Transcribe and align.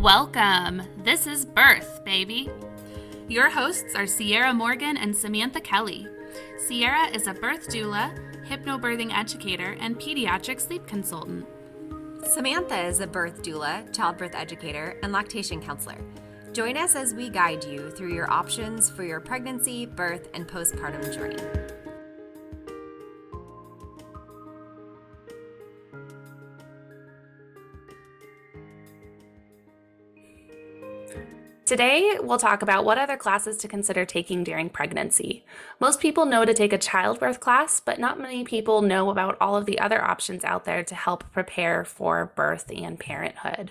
Welcome. 0.00 0.80
This 1.04 1.26
is 1.26 1.44
Birth, 1.44 2.02
baby. 2.06 2.48
Your 3.28 3.50
hosts 3.50 3.94
are 3.94 4.06
Sierra 4.06 4.54
Morgan 4.54 4.96
and 4.96 5.14
Samantha 5.14 5.60
Kelly. 5.60 6.08
Sierra 6.56 7.08
is 7.08 7.26
a 7.26 7.34
birth 7.34 7.68
doula, 7.68 8.10
hypnobirthing 8.46 9.14
educator, 9.14 9.76
and 9.78 10.00
pediatric 10.00 10.58
sleep 10.58 10.86
consultant. 10.86 11.46
Samantha 12.24 12.80
is 12.82 13.00
a 13.00 13.06
birth 13.06 13.42
doula, 13.42 13.94
childbirth 13.94 14.34
educator, 14.34 14.98
and 15.02 15.12
lactation 15.12 15.60
counselor. 15.60 15.98
Join 16.54 16.78
us 16.78 16.96
as 16.96 17.12
we 17.12 17.28
guide 17.28 17.62
you 17.64 17.90
through 17.90 18.14
your 18.14 18.30
options 18.30 18.88
for 18.88 19.04
your 19.04 19.20
pregnancy, 19.20 19.84
birth, 19.84 20.30
and 20.32 20.48
postpartum 20.48 21.14
journey. 21.14 21.76
Today, 31.70 32.16
we'll 32.20 32.36
talk 32.36 32.62
about 32.62 32.84
what 32.84 32.98
other 32.98 33.16
classes 33.16 33.56
to 33.58 33.68
consider 33.68 34.04
taking 34.04 34.42
during 34.42 34.70
pregnancy. 34.70 35.44
Most 35.78 36.00
people 36.00 36.26
know 36.26 36.44
to 36.44 36.52
take 36.52 36.72
a 36.72 36.78
childbirth 36.78 37.38
class, 37.38 37.78
but 37.78 38.00
not 38.00 38.18
many 38.18 38.42
people 38.42 38.82
know 38.82 39.08
about 39.08 39.36
all 39.40 39.56
of 39.56 39.66
the 39.66 39.78
other 39.78 40.02
options 40.02 40.42
out 40.42 40.64
there 40.64 40.82
to 40.82 40.94
help 40.96 41.30
prepare 41.30 41.84
for 41.84 42.32
birth 42.34 42.72
and 42.74 42.98
parenthood. 42.98 43.70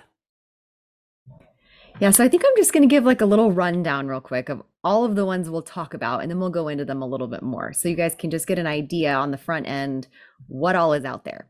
Yeah, 1.99 2.11
so 2.11 2.23
I 2.23 2.29
think 2.29 2.43
I'm 2.47 2.55
just 2.55 2.71
going 2.71 2.83
to 2.83 2.87
give 2.87 3.03
like 3.03 3.19
a 3.19 3.25
little 3.25 3.51
rundown 3.51 4.07
real 4.07 4.21
quick 4.21 4.47
of 4.47 4.63
all 4.81 5.03
of 5.03 5.17
the 5.17 5.25
ones 5.25 5.49
we'll 5.49 5.61
talk 5.61 5.93
about, 5.93 6.21
and 6.21 6.31
then 6.31 6.39
we'll 6.39 6.51
go 6.51 6.69
into 6.69 6.85
them 6.85 7.01
a 7.01 7.05
little 7.05 7.27
bit 7.27 7.43
more. 7.43 7.73
So 7.73 7.89
you 7.89 7.97
guys 7.97 8.15
can 8.15 8.31
just 8.31 8.47
get 8.47 8.57
an 8.57 8.65
idea 8.65 9.13
on 9.13 9.31
the 9.31 9.37
front 9.37 9.67
end 9.67 10.07
what 10.47 10.77
all 10.77 10.93
is 10.93 11.03
out 11.03 11.25
there. 11.25 11.49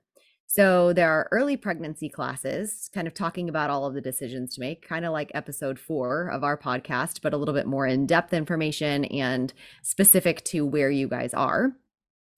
So 0.52 0.94
there 0.94 1.12
are 1.12 1.30
early 1.32 1.58
pregnancy 1.58 2.10
classes, 2.10 2.90
kind 2.92 3.06
of 3.08 3.14
talking 3.14 3.50
about 3.50 3.70
all 3.70 3.86
of 3.86 3.94
the 3.94 4.02
decisions 4.02 4.56
to 4.56 4.62
make, 4.62 4.82
kind 4.82 5.06
of 5.06 5.12
like 5.12 5.30
episode 5.36 5.78
four 5.78 6.28
of 6.30 6.44
our 6.44 6.58
podcast, 6.58 7.22
but 7.22 7.36
a 7.36 7.38
little 7.38 7.54
bit 7.54 7.68
more 7.68 7.86
in 7.86 8.08
depth 8.08 8.34
information 8.34 9.06
and 9.06 9.54
specific 9.84 10.44
to 10.46 10.66
where 10.66 10.90
you 10.90 11.08
guys 11.08 11.36
are. 11.36 11.74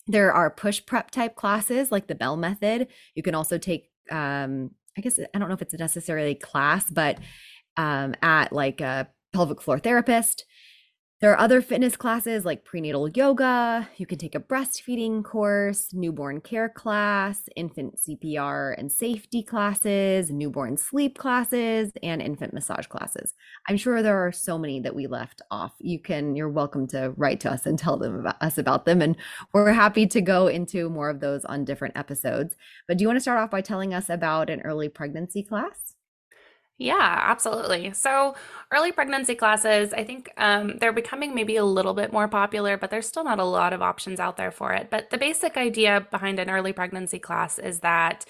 There 0.08 0.34
are 0.34 0.50
push 0.52 0.86
prep 0.86 1.12
type 1.12 1.38
classes 1.38 1.90
like 1.90 2.08
the 2.08 2.16
Belle 2.16 2.36
Method. 2.36 2.90
You 3.16 3.24
can 3.24 3.34
also 3.34 3.58
take, 3.58 3.90
um, 4.12 4.72
I 4.98 5.02
guess, 5.02 5.18
I 5.18 5.40
don't 5.40 5.48
know 5.48 5.56
if 5.56 5.62
it's 5.62 5.74
a 5.74 5.78
necessarily 5.78 6.36
class, 6.36 6.92
but 6.92 7.18
um, 7.78 8.14
at 8.22 8.52
like 8.52 8.82
a 8.82 9.08
pelvic 9.32 9.62
floor 9.62 9.80
therapist. 9.80 10.44
There 11.22 11.32
are 11.32 11.40
other 11.40 11.62
fitness 11.62 11.96
classes 11.96 12.46
like 12.46 12.66
prenatal 12.66 13.08
yoga. 13.08 13.88
You 13.98 14.08
can 14.08 14.18
take 14.18 14.34
a 14.34 14.40
breastfeeding 14.40 15.24
course, 15.24 15.94
newborn 15.94 16.42
care 16.42 16.68
class, 16.68 17.48
infant 17.56 17.98
CPR 17.98 18.74
and 18.76 18.92
safety 18.92 19.44
classes, 19.44 20.32
newborn 20.32 20.78
sleep 20.78 21.20
classes, 21.20 21.92
and 22.02 22.24
infant 22.24 22.56
massage 22.56 22.88
classes. 22.88 23.36
I'm 23.70 23.78
sure 23.78 24.02
there 24.02 24.18
are 24.18 24.32
so 24.32 24.58
many 24.58 24.80
that 24.80 24.96
we 24.96 25.06
left 25.06 25.44
off. 25.52 25.74
You 25.78 26.00
can, 26.00 26.36
you're 26.36 26.50
welcome 26.50 26.88
to 26.88 27.14
write 27.16 27.40
to 27.42 27.52
us 27.52 27.68
and 27.68 27.78
tell 27.78 27.98
them 27.98 28.22
about 28.22 28.42
us 28.42 28.58
about 28.58 28.86
them. 28.86 29.00
And 29.00 29.16
we're 29.54 29.74
happy 29.74 30.08
to 30.08 30.22
go 30.22 30.48
into 30.48 30.90
more 30.90 31.12
of 31.12 31.20
those 31.20 31.46
on 31.46 31.66
different 31.66 31.96
episodes. 31.96 32.56
But 32.88 32.98
do 32.98 33.04
you 33.04 33.08
want 33.08 33.18
to 33.18 33.22
start 33.22 33.38
off 33.38 33.52
by 33.52 33.62
telling 33.62 33.94
us 33.94 34.10
about 34.10 34.50
an 34.50 34.62
early 34.62 34.90
pregnancy 34.90 35.44
class? 35.44 35.94
Yeah, 36.82 36.98
absolutely. 37.28 37.94
So, 37.94 38.34
early 38.72 38.92
pregnancy 38.92 39.36
classes, 39.36 39.94
I 39.94 40.04
think 40.04 40.32
um, 40.38 40.78
they're 40.80 40.92
becoming 40.92 41.36
maybe 41.36 41.56
a 41.58 41.64
little 41.66 41.94
bit 41.94 42.12
more 42.12 42.28
popular, 42.28 42.76
but 42.76 42.90
there's 42.90 43.08
still 43.08 43.24
not 43.24 43.38
a 43.40 43.44
lot 43.44 43.72
of 43.72 43.84
options 43.84 44.20
out 44.20 44.36
there 44.38 44.50
for 44.52 44.74
it. 44.74 44.90
But 44.90 45.12
the 45.12 45.20
basic 45.20 45.58
idea 45.58 46.08
behind 46.10 46.40
an 46.40 46.50
early 46.50 46.74
pregnancy 46.74 47.20
class 47.20 47.60
is 47.60 47.82
that 47.82 48.26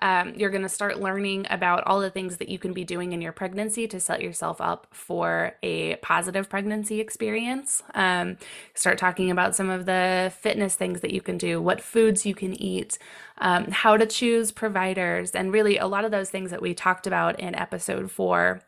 um, 0.00 0.34
you're 0.36 0.50
going 0.50 0.62
to 0.62 0.68
start 0.68 1.00
learning 1.00 1.46
about 1.50 1.84
all 1.86 2.00
the 2.00 2.10
things 2.10 2.38
that 2.38 2.48
you 2.48 2.58
can 2.58 2.72
be 2.72 2.84
doing 2.84 3.12
in 3.12 3.20
your 3.20 3.32
pregnancy 3.32 3.86
to 3.88 4.00
set 4.00 4.22
yourself 4.22 4.60
up 4.60 4.86
for 4.90 5.54
a 5.62 5.96
positive 5.96 6.48
pregnancy 6.48 7.00
experience. 7.00 7.82
Um, 7.94 8.36
start 8.74 8.98
talking 8.98 9.30
about 9.30 9.54
some 9.54 9.70
of 9.70 9.86
the 9.86 10.32
fitness 10.40 10.74
things 10.74 11.00
that 11.02 11.12
you 11.12 11.20
can 11.20 11.38
do, 11.38 11.60
what 11.60 11.80
foods 11.80 12.26
you 12.26 12.34
can 12.34 12.54
eat, 12.60 12.98
um, 13.38 13.70
how 13.70 13.96
to 13.96 14.06
choose 14.06 14.50
providers, 14.50 15.32
and 15.32 15.52
really 15.52 15.78
a 15.78 15.86
lot 15.86 16.04
of 16.04 16.10
those 16.10 16.30
things 16.30 16.50
that 16.50 16.62
we 16.62 16.74
talked 16.74 17.06
about 17.06 17.38
in 17.38 17.54
episode 17.54 18.10
four 18.10 18.62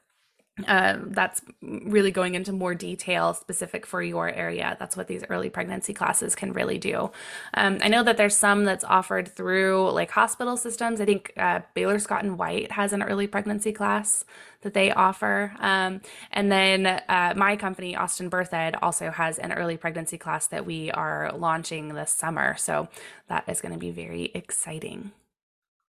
um, 0.69 1.13
that's 1.13 1.43
really 1.63 2.13
going 2.13 2.37
into 2.37 2.53
more 2.53 2.77
detail 2.77 3.35
specific 3.35 3.85
for 3.85 4.01
your 4.01 4.29
area. 4.29 4.77
That's 4.79 4.97
what 4.97 5.09
these 5.09 5.25
early 5.29 5.51
pregnancy 5.51 5.93
classes 5.93 6.37
can 6.37 6.53
really 6.53 6.79
do. 6.79 7.11
Um, 7.55 7.79
I 7.83 7.89
know 7.89 8.05
that 8.05 8.17
there's 8.17 8.37
some 8.37 8.65
that's 8.65 8.85
offered 8.85 9.27
through 9.27 9.91
like 9.91 10.13
hospital 10.13 10.57
systems. 10.57 11.01
I 11.01 11.07
think 11.07 11.33
uh, 11.37 11.61
Baylor 11.75 11.99
Scott 11.99 12.23
and 12.23 12.39
White 12.39 12.71
has 12.73 12.93
an 12.93 13.03
early 13.03 13.27
pregnancy 13.27 13.73
class 13.73 14.25
that 14.61 14.75
they 14.75 14.93
offer. 14.93 15.53
Um, 15.59 16.01
and 16.31 16.53
then 16.53 16.87
uh, 16.87 17.35
my 17.37 17.57
company, 17.57 17.97
Austin 17.97 18.29
Birth 18.29 18.55
Ed, 18.55 18.77
also 18.81 19.11
has 19.11 19.39
an 19.39 19.53
early 19.53 19.77
pregnancy 19.77 20.19
class 20.19 20.47
that 20.47 20.65
we 20.65 20.91
are 20.93 21.33
launching 21.37 21.95
this 21.95 22.13
summer. 22.13 22.57
So 22.57 22.89
that 23.29 23.49
is 23.49 23.61
going 23.61 23.75
to 23.75 23.81
be 23.81 23.91
very 23.91 24.31
exciting. 24.35 25.11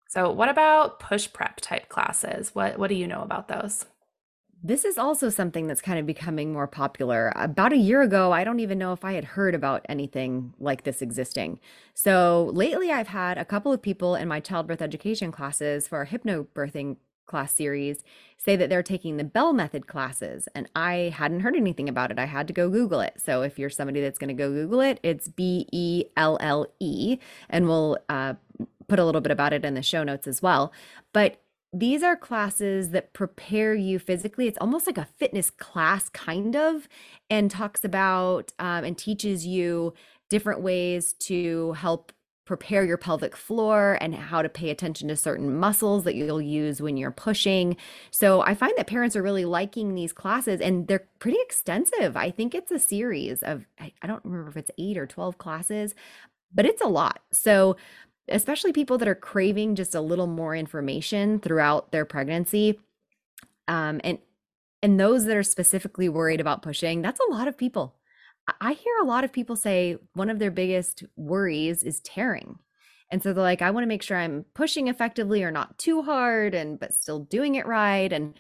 So, 0.09 0.31
what 0.31 0.51
about 0.51 1.01
push 1.01 1.33
prep 1.33 1.57
type 1.63 1.89
classes? 1.89 2.55
What 2.55 2.79
what 2.79 2.89
do 2.89 2.95
you 2.95 3.07
know 3.07 3.23
about 3.23 3.49
those? 3.49 3.87
This 4.65 4.85
is 4.85 4.97
also 4.97 5.29
something 5.29 5.67
that's 5.67 5.81
kind 5.81 5.99
of 5.99 6.07
becoming 6.07 6.53
more 6.53 6.69
popular. 6.69 7.33
About 7.35 7.73
a 7.73 7.77
year 7.77 8.01
ago, 8.01 8.31
I 8.31 8.45
don't 8.45 8.61
even 8.61 8.79
know 8.79 8.93
if 8.93 9.05
I 9.05 9.15
had 9.15 9.25
heard 9.25 9.57
about 9.57 9.85
anything 9.89 10.55
like 10.61 10.85
this 10.85 11.03
existing. 11.03 11.59
So 11.95 12.51
lately, 12.55 12.93
I've 12.93 13.09
had 13.09 13.39
a 13.39 13.45
couple 13.45 13.73
of 13.73 13.83
people 13.83 14.15
in 14.15 14.29
my 14.29 14.39
childbirth 14.39 14.81
education 14.81 15.33
classes 15.33 15.89
for 15.89 15.99
our 15.99 16.07
hypnobirthing 16.07 16.97
class 17.27 17.53
series 17.53 18.05
say 18.39 18.55
that 18.55 18.69
they're 18.69 18.85
taking 18.85 19.17
the 19.17 19.25
Belle 19.25 19.53
Method 19.53 19.89
classes, 19.89 20.49
and 20.55 20.69
I 20.77 21.13
hadn't 21.17 21.41
heard 21.41 21.57
anything 21.57 21.89
about 21.89 22.13
it. 22.13 22.21
I 22.21 22.27
had 22.27 22.47
to 22.47 22.53
go 22.53 22.69
Google 22.69 23.01
it. 23.01 23.15
So 23.17 23.43
if 23.43 23.59
you're 23.59 23.71
somebody 23.71 24.01
that's 24.01 24.19
going 24.19 24.29
to 24.29 24.35
go 24.35 24.51
Google 24.51 24.81
it, 24.81 25.01
it's 25.03 25.27
B 25.27 25.67
E 25.73 26.05
L 26.17 26.39
L 26.41 26.67
E, 26.79 27.19
and 27.51 27.67
we'll 27.67 27.99
uh, 28.09 28.35
put 28.87 29.01
a 29.01 29.05
little 29.05 29.21
bit 29.21 29.33
about 29.33 29.53
it 29.53 29.65
in 29.65 29.75
the 29.75 29.83
show 29.83 30.05
notes 30.05 30.29
as 30.29 30.41
well. 30.41 30.73
But 31.13 31.42
these 31.73 32.03
are 32.03 32.17
classes 32.17 32.91
that 32.91 33.15
prepare 33.15 33.75
you 33.75 33.99
physically. 33.99 34.47
It's 34.47 34.59
almost 34.61 34.87
like 34.87 34.99
a 34.99 35.09
fitness 35.19 35.51
class, 35.51 36.09
kind 36.11 36.55
of, 36.55 36.87
and 37.31 37.51
talks 37.51 37.85
about 37.85 38.53
um, 38.59 38.85
and 38.85 38.97
teaches 38.97 39.47
you 39.47 39.95
different 40.29 40.61
ways 40.61 41.15
to 41.15 41.73
help 41.73 42.13
prepare 42.45 42.85
your 42.85 42.99
pelvic 42.99 43.37
floor 43.37 43.97
and 44.01 44.15
how 44.15 44.43
to 44.43 44.49
pay 44.49 44.69
attention 44.71 45.09
to 45.09 45.17
certain 45.17 45.57
muscles 45.57 46.05
that 46.05 46.15
you'll 46.15 46.43
use 46.43 46.83
when 46.83 46.97
you're 46.97 47.11
pushing. 47.11 47.77
So 48.11 48.43
I 48.43 48.55
find 48.55 48.73
that 48.77 48.89
parents 48.89 49.15
are 49.15 49.23
really 49.23 49.45
liking 49.45 49.95
these 49.95 50.13
classes 50.13 50.61
and 50.61 50.89
they're 50.89 51.07
pretty 51.21 51.39
extensive. 51.41 52.17
I 52.17 52.31
think 52.31 52.55
it's 52.55 52.71
a 52.71 52.81
series 52.81 53.43
of, 53.43 53.65
I 53.79 53.93
don't 54.07 54.25
remember 54.25 54.51
if 54.51 54.57
it's 54.57 54.71
eight 54.77 54.99
or 54.99 55.07
12 55.07 55.39
classes, 55.39 55.95
but 56.53 56.67
it's 56.67 56.83
a 56.83 56.89
lot. 56.89 57.21
So 57.33 57.77
especially 58.29 58.73
people 58.73 58.99
that 58.99 59.09
are 59.09 59.15
craving 59.15 59.75
just 59.75 59.95
a 59.95 60.01
little 60.01 60.27
more 60.27 60.55
information 60.55 61.41
throughout 61.41 61.93
their 61.93 62.05
pregnancy. 62.05 62.81
Um, 63.69 64.01
and 64.05 64.19
and 64.83 64.99
those 64.99 65.27
that 65.27 65.37
are 65.37 65.45
specifically 65.45 66.09
worried 66.09 66.41
about 66.41 66.63
pushing, 66.63 67.03
that's 67.03 67.21
a 67.21 67.33
lot 67.33 67.47
of 67.47 67.57
people. 67.57 67.95
I 68.61 68.73
hear 68.73 68.97
a 69.01 69.07
lot 69.07 69.23
of 69.23 69.33
people 69.33 69.55
say 69.55 69.97
one 70.15 70.29
of 70.29 70.41
their 70.41 70.51
biggest 70.51 71.05
worries 71.15 71.85
is 71.85 72.01
tearing. 72.01 72.59
And 73.09 73.23
so 73.23 73.33
they're 73.33 73.45
like, 73.45 73.63
I 73.63 73.71
want 73.71 73.85
to 73.85 73.89
make 73.89 74.03
sure 74.03 74.17
I'm 74.17 74.45
pushing 74.55 74.89
effectively 74.89 75.45
or 75.45 75.53
not 75.53 75.79
too 75.79 76.03
hard 76.03 76.55
and 76.55 76.81
but 76.81 76.95
still 76.95 77.21
doing 77.21 77.55
it 77.55 77.67
right. 77.67 78.13
And 78.13 78.37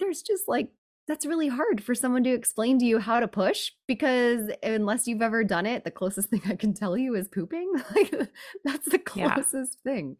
there's 0.00 0.22
just 0.22 0.48
like 0.48 0.70
that's 1.08 1.26
really 1.26 1.48
hard 1.48 1.82
for 1.82 1.94
someone 1.94 2.22
to 2.24 2.30
explain 2.30 2.78
to 2.78 2.84
you 2.84 2.98
how 2.98 3.18
to 3.18 3.26
push 3.26 3.72
because 3.86 4.50
unless 4.62 5.08
you've 5.08 5.22
ever 5.22 5.42
done 5.42 5.64
it, 5.66 5.82
the 5.82 5.90
closest 5.90 6.28
thing 6.28 6.42
I 6.46 6.54
can 6.54 6.74
tell 6.74 6.96
you 6.96 7.16
is 7.16 7.26
pooping. 7.26 7.72
Like 7.94 8.30
that's 8.64 8.88
the 8.88 8.98
closest 8.98 9.78
yeah. 9.84 9.92
thing. 9.92 10.16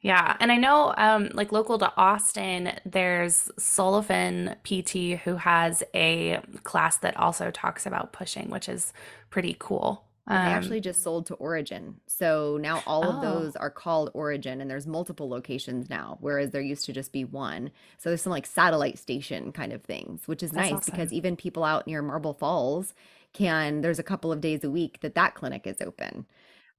Yeah, 0.00 0.36
and 0.40 0.52
I 0.52 0.56
know, 0.56 0.94
um, 0.96 1.30
like 1.32 1.50
local 1.52 1.78
to 1.78 1.92
Austin, 1.96 2.72
there's 2.84 3.50
Sullivan 3.58 4.56
PT 4.62 5.20
who 5.24 5.36
has 5.36 5.82
a 5.94 6.40
class 6.62 6.98
that 6.98 7.16
also 7.16 7.50
talks 7.50 7.86
about 7.86 8.12
pushing, 8.12 8.48
which 8.50 8.68
is 8.68 8.92
pretty 9.30 9.56
cool. 9.58 10.07
Um, 10.28 10.44
they 10.44 10.52
actually 10.52 10.80
just 10.80 11.02
sold 11.02 11.26
to 11.26 11.34
Origin. 11.34 11.96
So 12.06 12.58
now 12.60 12.82
all 12.86 13.04
oh. 13.04 13.08
of 13.08 13.22
those 13.22 13.56
are 13.56 13.70
called 13.70 14.10
Origin 14.12 14.60
and 14.60 14.70
there's 14.70 14.86
multiple 14.86 15.28
locations 15.28 15.88
now, 15.88 16.18
whereas 16.20 16.50
there 16.50 16.60
used 16.60 16.84
to 16.84 16.92
just 16.92 17.12
be 17.12 17.24
one. 17.24 17.70
So 17.96 18.10
there's 18.10 18.22
some 18.22 18.30
like 18.30 18.46
satellite 18.46 18.98
station 18.98 19.52
kind 19.52 19.72
of 19.72 19.82
things, 19.82 20.28
which 20.28 20.42
is 20.42 20.52
nice 20.52 20.72
awesome. 20.72 20.92
because 20.92 21.12
even 21.14 21.34
people 21.34 21.64
out 21.64 21.86
near 21.86 22.02
Marble 22.02 22.34
Falls 22.34 22.94
can, 23.32 23.80
there's 23.80 23.98
a 23.98 24.04
couple 24.04 24.30
of 24.30 24.42
days 24.42 24.62
a 24.62 24.70
week 24.70 25.00
that 25.00 25.14
that 25.14 25.34
clinic 25.34 25.66
is 25.66 25.80
open. 25.80 26.26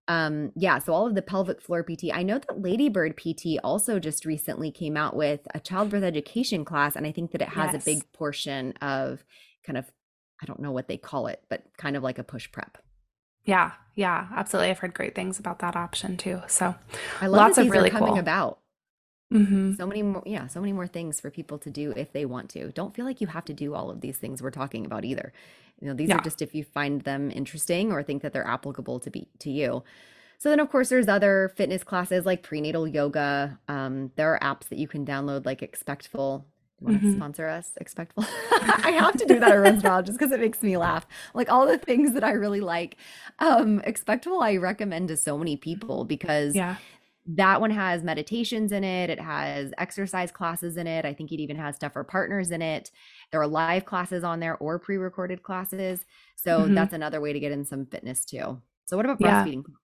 Um, 0.08 0.52
yeah, 0.56 0.78
so 0.78 0.94
all 0.94 1.08
of 1.08 1.16
the 1.16 1.22
pelvic 1.22 1.62
floor 1.62 1.84
PT. 1.84 2.06
I 2.12 2.24
know 2.24 2.40
that 2.40 2.62
Lady 2.62 2.90
Bird 2.90 3.16
PT 3.16 3.60
also 3.64 4.00
just 4.00 4.26
recently 4.26 4.72
came 4.72 4.98
out 4.98 5.16
with 5.16 5.42
a 5.54 5.60
childbirth 5.60 6.04
education 6.04 6.66
class, 6.66 6.96
and 6.96 7.06
I 7.06 7.12
think 7.12 7.32
that 7.32 7.44
it 7.44 7.50
has 7.50 7.74
yes. 7.74 7.82
a 7.82 7.86
big 7.86 8.12
portion 8.12 8.74
of 8.82 9.24
kind 9.64 9.78
of, 9.78 9.86
I 10.42 10.48
don't 10.48 10.62
know 10.62 10.72
what 10.72 10.88
they 10.88 10.98
call 10.98 11.28
it, 11.28 11.44
but 11.48 11.64
kind 11.78 11.96
of 11.96 12.02
like 12.02 12.18
a 12.18 12.24
push 12.24 12.52
prep. 12.52 12.80
Yeah, 13.50 13.72
yeah, 13.96 14.28
absolutely. 14.36 14.70
I've 14.70 14.80
heard 14.80 14.94
great 14.94 15.16
things 15.16 15.40
about 15.40 15.60
that 15.60 15.76
option 15.76 16.18
too. 16.18 16.42
So 16.48 16.76
I 17.20 17.28
love 17.28 17.40
lots 17.42 17.58
of 17.58 17.70
really 17.70 17.90
coming 17.90 18.14
cool. 18.14 18.20
about. 18.20 18.60
hmm 19.32 19.74
So 19.74 19.86
many 19.88 20.04
more, 20.04 20.24
yeah, 20.26 20.48
so 20.48 20.60
many 20.62 20.74
more 20.74 20.88
things 20.88 21.20
for 21.20 21.30
people 21.32 21.58
to 21.60 21.70
do 21.70 21.94
if 21.96 22.12
they 22.14 22.26
want 22.26 22.50
to. 22.52 22.72
Don't 22.72 22.96
feel 22.96 23.06
like 23.06 23.22
you 23.22 23.28
have 23.28 23.46
to 23.46 23.54
do 23.54 23.74
all 23.74 23.90
of 23.90 24.02
these 24.02 24.18
things 24.18 24.42
we're 24.42 24.52
talking 24.52 24.86
about 24.86 25.06
either. 25.06 25.34
You 25.82 25.88
know, 25.88 25.94
these 25.94 26.14
are 26.14 26.20
just 26.20 26.42
if 26.42 26.54
you 26.54 26.64
find 26.64 27.02
them 27.02 27.32
interesting 27.32 27.92
or 27.92 28.04
think 28.04 28.22
that 28.22 28.34
they're 28.34 28.48
applicable 28.48 29.00
to 29.02 29.10
be 29.10 29.28
to 29.40 29.50
you. 29.50 29.84
So 30.38 30.50
then, 30.50 30.60
of 30.60 30.70
course, 30.70 30.90
there's 30.90 31.08
other 31.08 31.52
fitness 31.56 31.84
classes 31.84 32.26
like 32.26 32.44
prenatal 32.44 32.88
yoga. 32.88 33.60
Um, 33.68 34.12
there 34.16 34.34
are 34.34 34.40
apps 34.40 34.70
that 34.70 34.78
you 34.80 34.88
can 34.88 35.06
download 35.06 35.46
like 35.46 35.62
Expectful. 35.62 36.46
Want 36.82 37.02
to 37.02 37.06
hmm 37.06 37.12
sponsor 37.12 37.48
us, 37.48 37.74
Expectful? 37.80 38.26
I 38.84 38.92
have 38.92 39.16
to 39.18 39.26
do 39.26 39.40
that 39.40 39.52
every 39.52 39.64
once 39.66 39.80
in 39.82 39.86
a 39.88 39.90
while 39.90 40.04
just 40.04 40.18
because 40.20 40.32
it 40.34 40.40
makes 40.40 40.62
me 40.62 40.78
laugh. 40.78 41.08
Like 41.34 41.50
all 41.52 41.66
the 41.66 41.78
things 41.78 42.14
that 42.14 42.24
I 42.24 42.32
really 42.32 42.60
like. 42.62 42.98
Um, 43.40 43.80
Expectful, 43.86 44.42
I 44.42 44.58
recommend 44.58 45.08
to 45.10 45.18
so 45.18 45.38
many 45.38 45.56
people 45.58 46.04
because 46.06 46.62
Yeah. 46.62 46.78
that 47.28 47.62
one 47.62 47.72
has 47.72 48.04
meditations 48.04 48.72
in 48.72 48.84
it. 48.84 49.10
It 49.10 49.20
has 49.22 49.74
exercise 49.78 50.32
classes 50.32 50.78
in 50.78 50.88
it. 50.88 51.06
I 51.06 51.14
think 51.14 51.32
it 51.32 51.42
even 51.42 51.58
has 51.58 51.76
stuff 51.78 51.94
for 51.94 52.04
partners 52.04 52.52
in 52.52 52.62
it. 52.62 52.92
There 53.32 53.42
are 53.42 53.48
live 53.48 53.86
classes 53.86 54.24
on 54.24 54.40
there 54.40 54.58
or 54.58 54.80
pre-recorded 54.80 55.44
classes. 55.44 56.06
So 56.38 56.70
hmm 56.70 56.70
that's 56.70 56.94
another 56.94 57.22
way 57.22 57.34
to 57.34 57.40
get 57.40 57.52
in 57.54 57.66
some 57.66 57.86
fitness 57.88 58.26
too. 58.26 58.62
So 58.86 58.98
what 58.98 59.06
about 59.06 59.22
breastfeeding? 59.22 59.64
Yeah, 59.66 59.76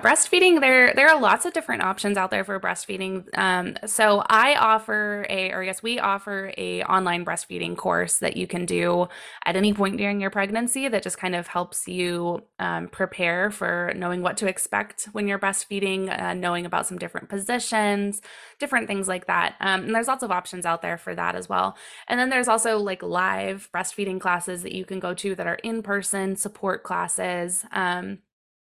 breastfeeding, 0.00 0.60
there 0.60 0.92
there 0.94 1.08
are 1.08 1.20
lots 1.20 1.44
of 1.44 1.52
different 1.52 1.82
options 1.82 2.16
out 2.16 2.32
there 2.32 2.42
for 2.42 2.58
breastfeeding. 2.58 3.26
Um, 3.38 3.76
so 3.86 4.24
I 4.28 4.56
offer 4.56 5.24
a, 5.30 5.52
or 5.52 5.64
guess 5.64 5.84
we 5.84 6.00
offer 6.00 6.52
a 6.58 6.82
online 6.82 7.24
breastfeeding 7.24 7.76
course 7.76 8.18
that 8.18 8.36
you 8.36 8.48
can 8.48 8.66
do 8.66 9.06
at 9.44 9.54
any 9.54 9.72
point 9.72 9.98
during 9.98 10.20
your 10.20 10.30
pregnancy 10.30 10.88
that 10.88 11.04
just 11.04 11.16
kind 11.16 11.36
of 11.36 11.46
helps 11.46 11.86
you 11.86 12.42
um, 12.58 12.88
prepare 12.88 13.52
for 13.52 13.92
knowing 13.94 14.20
what 14.20 14.36
to 14.38 14.48
expect 14.48 15.08
when 15.12 15.28
you're 15.28 15.38
breastfeeding, 15.38 16.10
uh, 16.10 16.34
knowing 16.34 16.66
about 16.66 16.88
some 16.88 16.98
different 16.98 17.28
positions, 17.28 18.20
different 18.58 18.88
things 18.88 19.06
like 19.06 19.28
that. 19.28 19.54
Um, 19.60 19.84
and 19.84 19.94
there's 19.94 20.08
lots 20.08 20.24
of 20.24 20.32
options 20.32 20.66
out 20.66 20.82
there 20.82 20.98
for 20.98 21.14
that 21.14 21.36
as 21.36 21.48
well. 21.48 21.76
And 22.08 22.18
then 22.18 22.30
there's 22.30 22.48
also 22.48 22.78
like 22.78 23.04
live 23.04 23.68
breastfeeding 23.72 24.20
classes 24.20 24.64
that 24.64 24.72
you 24.72 24.84
can 24.84 24.98
go 24.98 25.14
to 25.14 25.36
that 25.36 25.46
are 25.46 25.54
in 25.62 25.84
person 25.84 26.34
support 26.34 26.82
classes. 26.82 27.64
Um, 27.70 28.18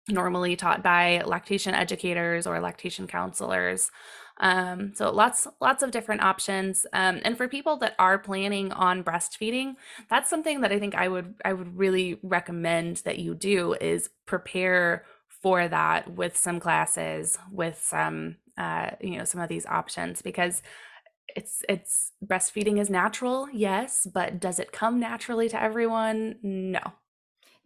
normally 0.08 0.56
taught 0.56 0.82
by 0.82 1.22
lactation 1.24 1.74
educators 1.74 2.46
or 2.46 2.60
lactation 2.60 3.06
counselors. 3.06 3.90
Um, 4.38 4.92
so 4.94 5.10
lots 5.10 5.46
lots 5.60 5.82
of 5.82 5.90
different 5.90 6.22
options. 6.22 6.86
Um, 6.92 7.20
and 7.24 7.36
for 7.36 7.48
people 7.48 7.76
that 7.78 7.94
are 7.98 8.18
planning 8.18 8.70
on 8.72 9.02
breastfeeding, 9.02 9.76
that's 10.10 10.28
something 10.28 10.60
that 10.60 10.72
I 10.72 10.78
think 10.78 10.94
I 10.94 11.08
would 11.08 11.34
I 11.44 11.52
would 11.52 11.76
really 11.76 12.18
recommend 12.22 12.98
that 12.98 13.18
you 13.18 13.34
do 13.34 13.74
is 13.80 14.10
prepare 14.26 15.04
for 15.28 15.68
that 15.68 16.14
with 16.14 16.36
some 16.36 16.60
classes, 16.60 17.38
with 17.50 17.80
some 17.82 18.36
uh, 18.58 18.90
you 19.00 19.18
know 19.18 19.24
some 19.24 19.40
of 19.40 19.48
these 19.48 19.66
options 19.66 20.20
because 20.22 20.62
it's 21.34 21.62
it's 21.68 22.12
breastfeeding 22.24 22.80
is 22.80 22.90
natural, 22.90 23.48
yes, 23.52 24.06
but 24.12 24.40
does 24.40 24.58
it 24.58 24.72
come 24.72 25.00
naturally 25.00 25.48
to 25.48 25.60
everyone? 25.62 26.36
No. 26.42 26.80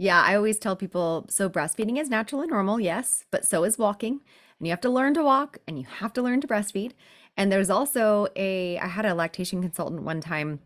Yeah, 0.00 0.22
I 0.22 0.34
always 0.34 0.58
tell 0.58 0.76
people 0.76 1.26
so 1.28 1.50
breastfeeding 1.50 2.00
is 2.00 2.08
natural 2.08 2.40
and 2.40 2.50
normal, 2.50 2.80
yes, 2.80 3.26
but 3.30 3.44
so 3.44 3.64
is 3.64 3.76
walking. 3.76 4.22
And 4.58 4.66
you 4.66 4.70
have 4.70 4.80
to 4.80 4.88
learn 4.88 5.12
to 5.12 5.22
walk 5.22 5.58
and 5.68 5.78
you 5.78 5.84
have 5.98 6.14
to 6.14 6.22
learn 6.22 6.40
to 6.40 6.46
breastfeed. 6.46 6.92
And 7.36 7.52
there's 7.52 7.68
also 7.68 8.26
a, 8.34 8.78
I 8.78 8.86
had 8.86 9.04
a 9.04 9.12
lactation 9.12 9.60
consultant 9.60 10.02
one 10.02 10.22
time. 10.22 10.60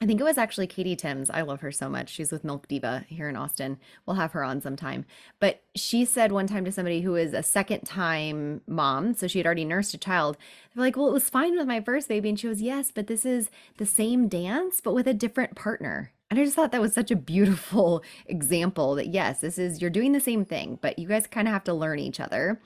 I 0.00 0.06
think 0.06 0.20
it 0.20 0.24
was 0.24 0.36
actually 0.36 0.66
Katie 0.66 0.96
Timms. 0.96 1.30
I 1.30 1.42
love 1.42 1.60
her 1.60 1.70
so 1.70 1.88
much. 1.88 2.08
She's 2.08 2.32
with 2.32 2.42
Milk 2.42 2.66
Diva 2.66 3.04
here 3.06 3.28
in 3.28 3.36
Austin. 3.36 3.78
We'll 4.04 4.16
have 4.16 4.32
her 4.32 4.42
on 4.42 4.60
sometime. 4.60 5.04
But 5.38 5.62
she 5.76 6.04
said 6.04 6.32
one 6.32 6.48
time 6.48 6.64
to 6.64 6.72
somebody 6.72 7.02
who 7.02 7.14
is 7.14 7.34
a 7.34 7.42
second 7.44 7.82
time 7.82 8.62
mom, 8.66 9.14
so 9.14 9.28
she 9.28 9.38
had 9.38 9.46
already 9.46 9.64
nursed 9.64 9.94
a 9.94 9.98
child, 9.98 10.36
they're 10.74 10.84
like, 10.84 10.96
Well, 10.96 11.06
it 11.06 11.12
was 11.12 11.30
fine 11.30 11.56
with 11.56 11.68
my 11.68 11.80
first 11.80 12.08
baby. 12.08 12.30
And 12.30 12.40
she 12.40 12.48
goes, 12.48 12.60
Yes, 12.60 12.90
but 12.92 13.06
this 13.06 13.24
is 13.24 13.48
the 13.76 13.86
same 13.86 14.26
dance, 14.26 14.80
but 14.80 14.92
with 14.92 15.06
a 15.06 15.14
different 15.14 15.54
partner. 15.54 16.10
And 16.32 16.40
I 16.40 16.44
just 16.44 16.56
thought 16.56 16.72
that 16.72 16.80
was 16.80 16.94
such 16.94 17.10
a 17.10 17.16
beautiful 17.16 18.02
example 18.26 18.94
that 18.94 19.08
yes, 19.08 19.42
this 19.42 19.58
is 19.58 19.82
you're 19.82 19.90
doing 19.90 20.12
the 20.12 20.18
same 20.20 20.46
thing, 20.46 20.78
but 20.80 20.98
you 20.98 21.06
guys 21.06 21.26
kind 21.26 21.46
of 21.46 21.52
have 21.52 21.64
to 21.64 21.74
learn 21.74 21.98
each 21.98 22.20
other. 22.20 22.58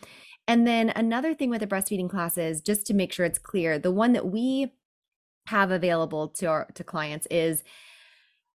And 0.47 0.69
then 0.69 0.91
another 0.91 1.35
thing 1.35 1.51
with 1.51 1.63
the 1.63 1.67
breastfeeding 1.67 2.09
classes, 2.09 2.61
just 2.61 2.87
to 2.87 2.95
make 2.95 3.13
sure 3.13 3.27
it's 3.27 3.41
clear, 3.41 3.77
the 3.77 3.91
one 3.91 4.13
that 4.13 4.29
we 4.29 4.73
have 5.49 5.73
available 5.73 6.29
to 6.29 6.47
our 6.47 6.69
to 6.75 6.85
clients 6.85 7.27
is 7.29 7.65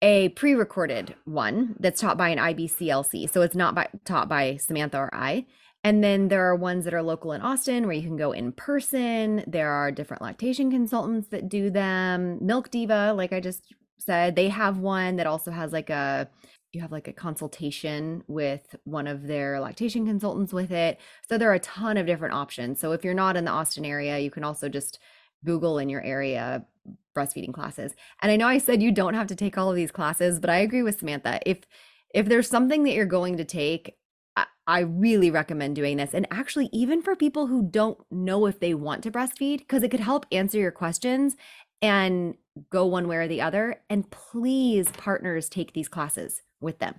a 0.01 0.29
pre-recorded 0.29 1.13
one 1.25 1.75
that's 1.77 1.99
taught 1.99 2.17
by 2.17 2.29
an 2.29 2.37
IBCLC. 2.37 3.29
So 3.29 3.41
it's 3.41 3.53
not 3.53 3.75
by, 3.75 3.89
taught 4.05 4.29
by 4.29 4.55
Samantha 4.55 4.97
or 4.97 5.13
I. 5.13 5.45
And 5.83 6.01
then 6.01 6.29
there 6.29 6.45
are 6.45 6.55
ones 6.55 6.85
that 6.85 6.93
are 6.93 7.03
local 7.03 7.33
in 7.33 7.41
Austin 7.41 7.83
where 7.83 7.95
you 7.95 8.07
can 8.07 8.15
go 8.15 8.31
in 8.31 8.53
person. 8.53 9.43
There 9.45 9.71
are 9.71 9.91
different 9.91 10.21
lactation 10.21 10.71
consultants 10.71 11.27
that 11.29 11.49
do 11.49 11.69
them. 11.69 12.37
Milk 12.39 12.71
Diva, 12.71 13.11
like 13.13 13.33
I 13.33 13.41
just 13.41 13.73
said, 14.01 14.35
they 14.35 14.49
have 14.49 14.77
one 14.77 15.15
that 15.17 15.27
also 15.27 15.51
has 15.51 15.71
like 15.71 15.89
a 15.89 16.29
you 16.73 16.79
have 16.79 16.91
like 16.91 17.09
a 17.09 17.13
consultation 17.13 18.23
with 18.27 18.75
one 18.85 19.05
of 19.05 19.27
their 19.27 19.59
lactation 19.59 20.05
consultants 20.05 20.53
with 20.53 20.71
it. 20.71 20.97
So 21.27 21.37
there 21.37 21.49
are 21.51 21.55
a 21.55 21.59
ton 21.59 21.97
of 21.97 22.05
different 22.05 22.33
options. 22.33 22.79
So 22.79 22.93
if 22.93 23.03
you're 23.03 23.13
not 23.13 23.35
in 23.35 23.43
the 23.43 23.51
Austin 23.51 23.83
area, 23.83 24.19
you 24.19 24.31
can 24.31 24.45
also 24.45 24.69
just 24.69 24.97
Google 25.43 25.79
in 25.79 25.89
your 25.89 26.01
area 26.01 26.65
breastfeeding 27.15 27.53
classes. 27.53 27.93
And 28.21 28.31
I 28.31 28.37
know 28.37 28.47
I 28.47 28.57
said 28.57 28.81
you 28.81 28.91
don't 28.91 29.15
have 29.15 29.27
to 29.27 29.35
take 29.35 29.57
all 29.57 29.69
of 29.69 29.75
these 29.75 29.91
classes, 29.91 30.39
but 30.39 30.49
I 30.49 30.57
agree 30.57 30.81
with 30.81 30.99
Samantha. 30.99 31.39
If 31.45 31.59
if 32.13 32.27
there's 32.27 32.49
something 32.49 32.83
that 32.83 32.93
you're 32.93 33.05
going 33.05 33.37
to 33.37 33.45
take, 33.45 33.95
I, 34.67 34.81
really 34.81 35.31
recommend 35.31 35.75
doing 35.75 35.97
this. 35.97 36.13
And 36.13 36.27
actually, 36.31 36.69
even 36.71 37.01
for 37.01 37.15
people 37.15 37.47
who 37.47 37.63
don't 37.63 37.97
know 38.11 38.45
if 38.45 38.59
they 38.59 38.73
want 38.73 39.03
to 39.03 39.11
breastfeed, 39.11 39.59
because 39.59 39.83
it 39.83 39.91
could 39.91 39.99
help 39.99 40.25
answer 40.31 40.57
your 40.57 40.71
questions 40.71 41.35
and 41.81 42.35
go 42.69 42.85
one 42.85 43.07
way 43.07 43.17
or 43.17 43.27
the 43.27 43.41
other. 43.41 43.81
And 43.89 44.09
please, 44.11 44.89
partners, 44.91 45.49
take 45.49 45.73
these 45.73 45.87
classes 45.87 46.41
with 46.59 46.79
them 46.79 46.95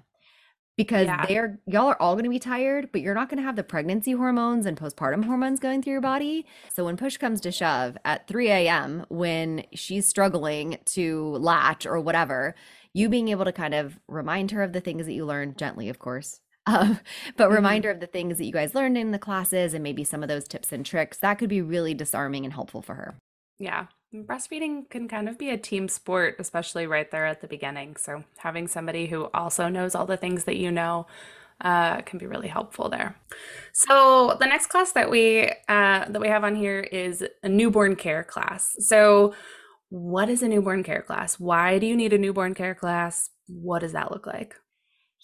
because 0.76 1.06
Yeah. 1.06 1.26
they're 1.26 1.61
y'all 1.67 1.88
are 1.88 2.00
all 2.00 2.14
going 2.14 2.25
to 2.25 2.31
be 2.31 2.38
tired, 2.38 2.91
but 2.93 3.00
you're 3.03 3.14
not 3.14 3.29
going 3.29 3.37
to 3.38 3.44
have 3.44 3.56
the 3.56 3.62
pregnancy 3.62 4.12
hormones 4.12 4.64
and 4.67 4.76
postpartum 4.76 5.25
hormones 5.25 5.61
going 5.61 5.82
through 5.82 5.93
your 5.93 6.00
body. 6.00 6.47
So 6.73 6.85
when 6.87 6.97
push 6.97 7.17
comes 7.19 7.41
to 7.43 7.53
shove 7.53 7.97
at 8.05 8.26
3 8.26 8.49
a.m., 8.49 9.05
when 9.09 9.64
she's 9.75 10.09
struggling 10.09 10.79
to 10.87 11.37
latch 11.37 11.85
or 11.87 12.00
whatever, 12.00 12.55
you 12.94 13.09
being 13.09 13.29
able 13.29 13.44
to 13.44 13.53
kind 13.53 13.75
of 13.75 13.99
remind 14.09 14.50
her 14.53 14.62
of 14.62 14.73
the 14.73 14.81
things 14.81 15.06
that 15.06 15.12
you 15.12 15.25
learned 15.26 15.59
gently, 15.59 15.88
of 15.88 15.99
course. 15.99 16.41
Um, 16.64 17.00
but 17.37 17.50
Mhm. 17.50 17.54
remind 17.57 17.83
her 17.85 17.90
of 17.90 17.99
the 17.99 18.07
things 18.07 18.38
that 18.38 18.45
you 18.45 18.52
guys 18.52 18.73
learned 18.73 18.97
in 18.97 19.11
the 19.11 19.19
classes 19.19 19.75
and 19.75 19.83
maybe 19.83 20.04
some 20.04 20.23
of 20.23 20.28
those 20.28 20.47
tips 20.47 20.71
and 20.71 20.87
tricks 20.87 21.19
that 21.19 21.35
could 21.35 21.49
be 21.49 21.61
really 21.61 21.92
disarming 21.92 22.45
and 22.45 22.54
helpful 22.54 22.83
for 22.83 22.95
her. 22.95 23.16
Yeah. 23.59 23.87
Breastfeeding 24.14 24.90
can 24.90 25.09
kind 25.09 25.28
of 25.28 25.38
be 25.38 25.50
a 25.50 25.57
team 25.57 25.88
sport, 25.88 26.37
especially 26.38 26.87
right 26.87 27.11
there 27.11 27.26
at 27.26 27.40
the 27.40 27.49
beginning. 27.49 27.97
So 27.97 28.25
having 28.38 28.69
somebody 28.69 29.07
who 29.07 29.31
also 29.33 29.69
knows 29.69 29.95
all 29.95 30.04
the 30.04 30.19
things 30.19 30.45
that 30.45 30.57
you 30.57 30.71
know 30.71 31.07
uh, 31.62 32.02
can 32.02 32.19
be 32.19 32.26
really 32.26 32.49
helpful 32.49 32.88
there. 32.88 33.16
So 33.73 34.37
the 34.38 34.47
next 34.47 34.66
class 34.66 34.92
that 34.92 35.11
we 35.11 35.50
uh, 35.69 36.04
that 36.09 36.21
we 36.21 36.28
have 36.28 36.45
on 36.45 36.54
here 36.57 36.81
is 36.81 37.25
a 37.42 37.49
newborn 37.49 37.97
care 37.97 38.25
class. 38.25 38.75
So 38.81 39.35
what 39.88 40.28
is 40.28 40.42
a 40.42 40.49
newborn 40.49 40.83
care 40.83 41.02
class? 41.02 41.38
Why 41.38 41.78
do 41.78 41.87
you 41.87 41.97
need 41.97 42.12
a 42.12 42.19
newborn 42.19 42.54
care 42.54 42.75
class? 42.75 43.31
What 43.47 43.81
does 43.81 43.92
that 43.92 44.11
look 44.11 44.26
like? 44.26 44.57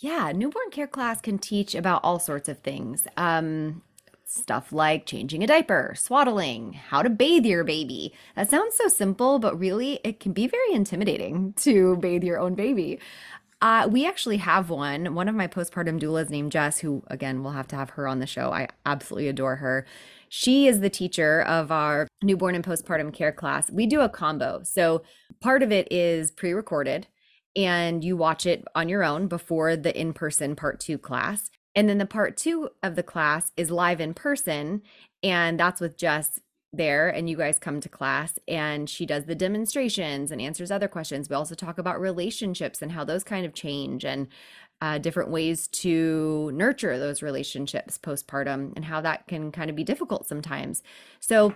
Yeah, 0.01 0.33
newborn 0.33 0.71
care 0.71 0.87
class 0.87 1.21
can 1.21 1.39
teach 1.39 1.75
about 1.75 2.05
all 2.05 2.21
sorts 2.21 2.49
of 2.49 2.61
things. 2.61 3.07
Um, 3.17 3.83
stuff 4.29 4.73
like 4.73 5.07
changing 5.07 5.43
a 5.43 5.47
diaper, 5.47 5.95
swaddling, 5.97 6.75
how 6.75 7.03
to 7.03 7.11
bathe 7.11 7.47
your 7.47 7.65
baby. 7.65 8.13
That 8.37 8.51
sounds 8.51 8.77
so 8.77 8.89
simple, 8.89 9.39
but 9.39 9.59
really 9.59 10.01
it 10.05 10.21
can 10.21 10.33
be 10.33 10.47
very 10.47 10.73
intimidating 10.73 11.53
to 11.59 11.97
bathe 11.97 12.25
your 12.25 12.39
own 12.39 12.55
baby. 12.55 13.01
Uh, 13.61 13.89
we 13.91 14.07
actually 14.07 14.37
have 14.37 14.71
one. 14.71 15.15
One 15.15 15.29
of 15.29 15.35
my 15.35 15.49
postpartum 15.49 15.99
doulas 15.99 16.31
named 16.31 16.53
Jess, 16.53 16.79
who 16.79 17.03
again, 17.09 17.43
we'll 17.43 17.55
have 17.55 17.67
to 17.69 17.77
have 17.77 17.91
her 17.91 18.07
on 18.07 18.21
the 18.21 18.27
show. 18.27 18.53
I 18.53 18.69
absolutely 18.87 19.29
adore 19.29 19.57
her. 19.57 19.85
She 20.29 20.69
is 20.69 20.81
the 20.81 20.91
teacher 20.91 21.43
of 21.43 21.73
our 21.73 22.07
newborn 22.23 22.55
and 22.55 22.65
postpartum 22.65 23.13
care 23.13 23.33
class. 23.33 23.71
We 23.71 23.87
do 23.87 24.01
a 24.01 24.09
combo. 24.09 24.61
So 24.63 25.03
part 25.41 25.63
of 25.63 25.73
it 25.73 25.91
is 25.91 26.31
pre 26.31 26.53
recorded 26.53 27.09
and 27.57 28.05
you 28.05 28.17
watch 28.17 28.47
it 28.47 28.65
on 28.75 28.89
your 28.89 29.03
own 29.03 29.27
before 29.27 29.75
the 29.75 29.99
in 29.99 30.13
person 30.13 30.55
part 30.55 30.79
two 30.79 30.99
class. 30.99 31.51
And 31.79 31.89
then 31.89 31.99
the 31.99 32.07
part 32.07 32.37
two 32.37 32.71
of 32.83 32.97
the 32.97 33.05
class 33.05 33.53
is 33.57 33.71
live 33.71 34.01
in 34.01 34.13
person. 34.13 34.83
And 35.23 35.61
that's 35.61 35.81
with 35.81 35.97
Jess 35.97 36.41
there. 36.73 37.09
And 37.09 37.31
you 37.31 37.37
guys 37.37 37.61
come 37.61 37.79
to 37.81 37.89
class 37.89 38.37
and 38.49 38.91
she 38.91 39.07
does 39.07 39.27
the 39.27 39.37
demonstrations 39.37 40.33
and 40.33 40.41
answers 40.41 40.73
other 40.73 40.89
questions. 40.89 41.29
We 41.29 41.37
also 41.37 41.55
talk 41.55 41.79
about 41.79 42.01
relationships 42.01 42.83
and 42.83 42.91
how 42.91 43.05
those 43.05 43.23
kind 43.23 43.47
of 43.47 43.55
change 43.55 44.05
and 44.05 44.27
uh, 44.81 44.99
different 44.99 45.31
ways 45.31 45.69
to 45.69 46.51
nurture 46.53 46.99
those 46.99 47.23
relationships 47.23 47.97
postpartum 47.97 48.73
and 48.75 48.85
how 48.85 49.01
that 49.03 49.29
can 49.29 49.53
kind 49.53 49.71
of 49.71 49.77
be 49.77 49.85
difficult 49.85 50.27
sometimes. 50.27 50.83
So, 51.21 51.55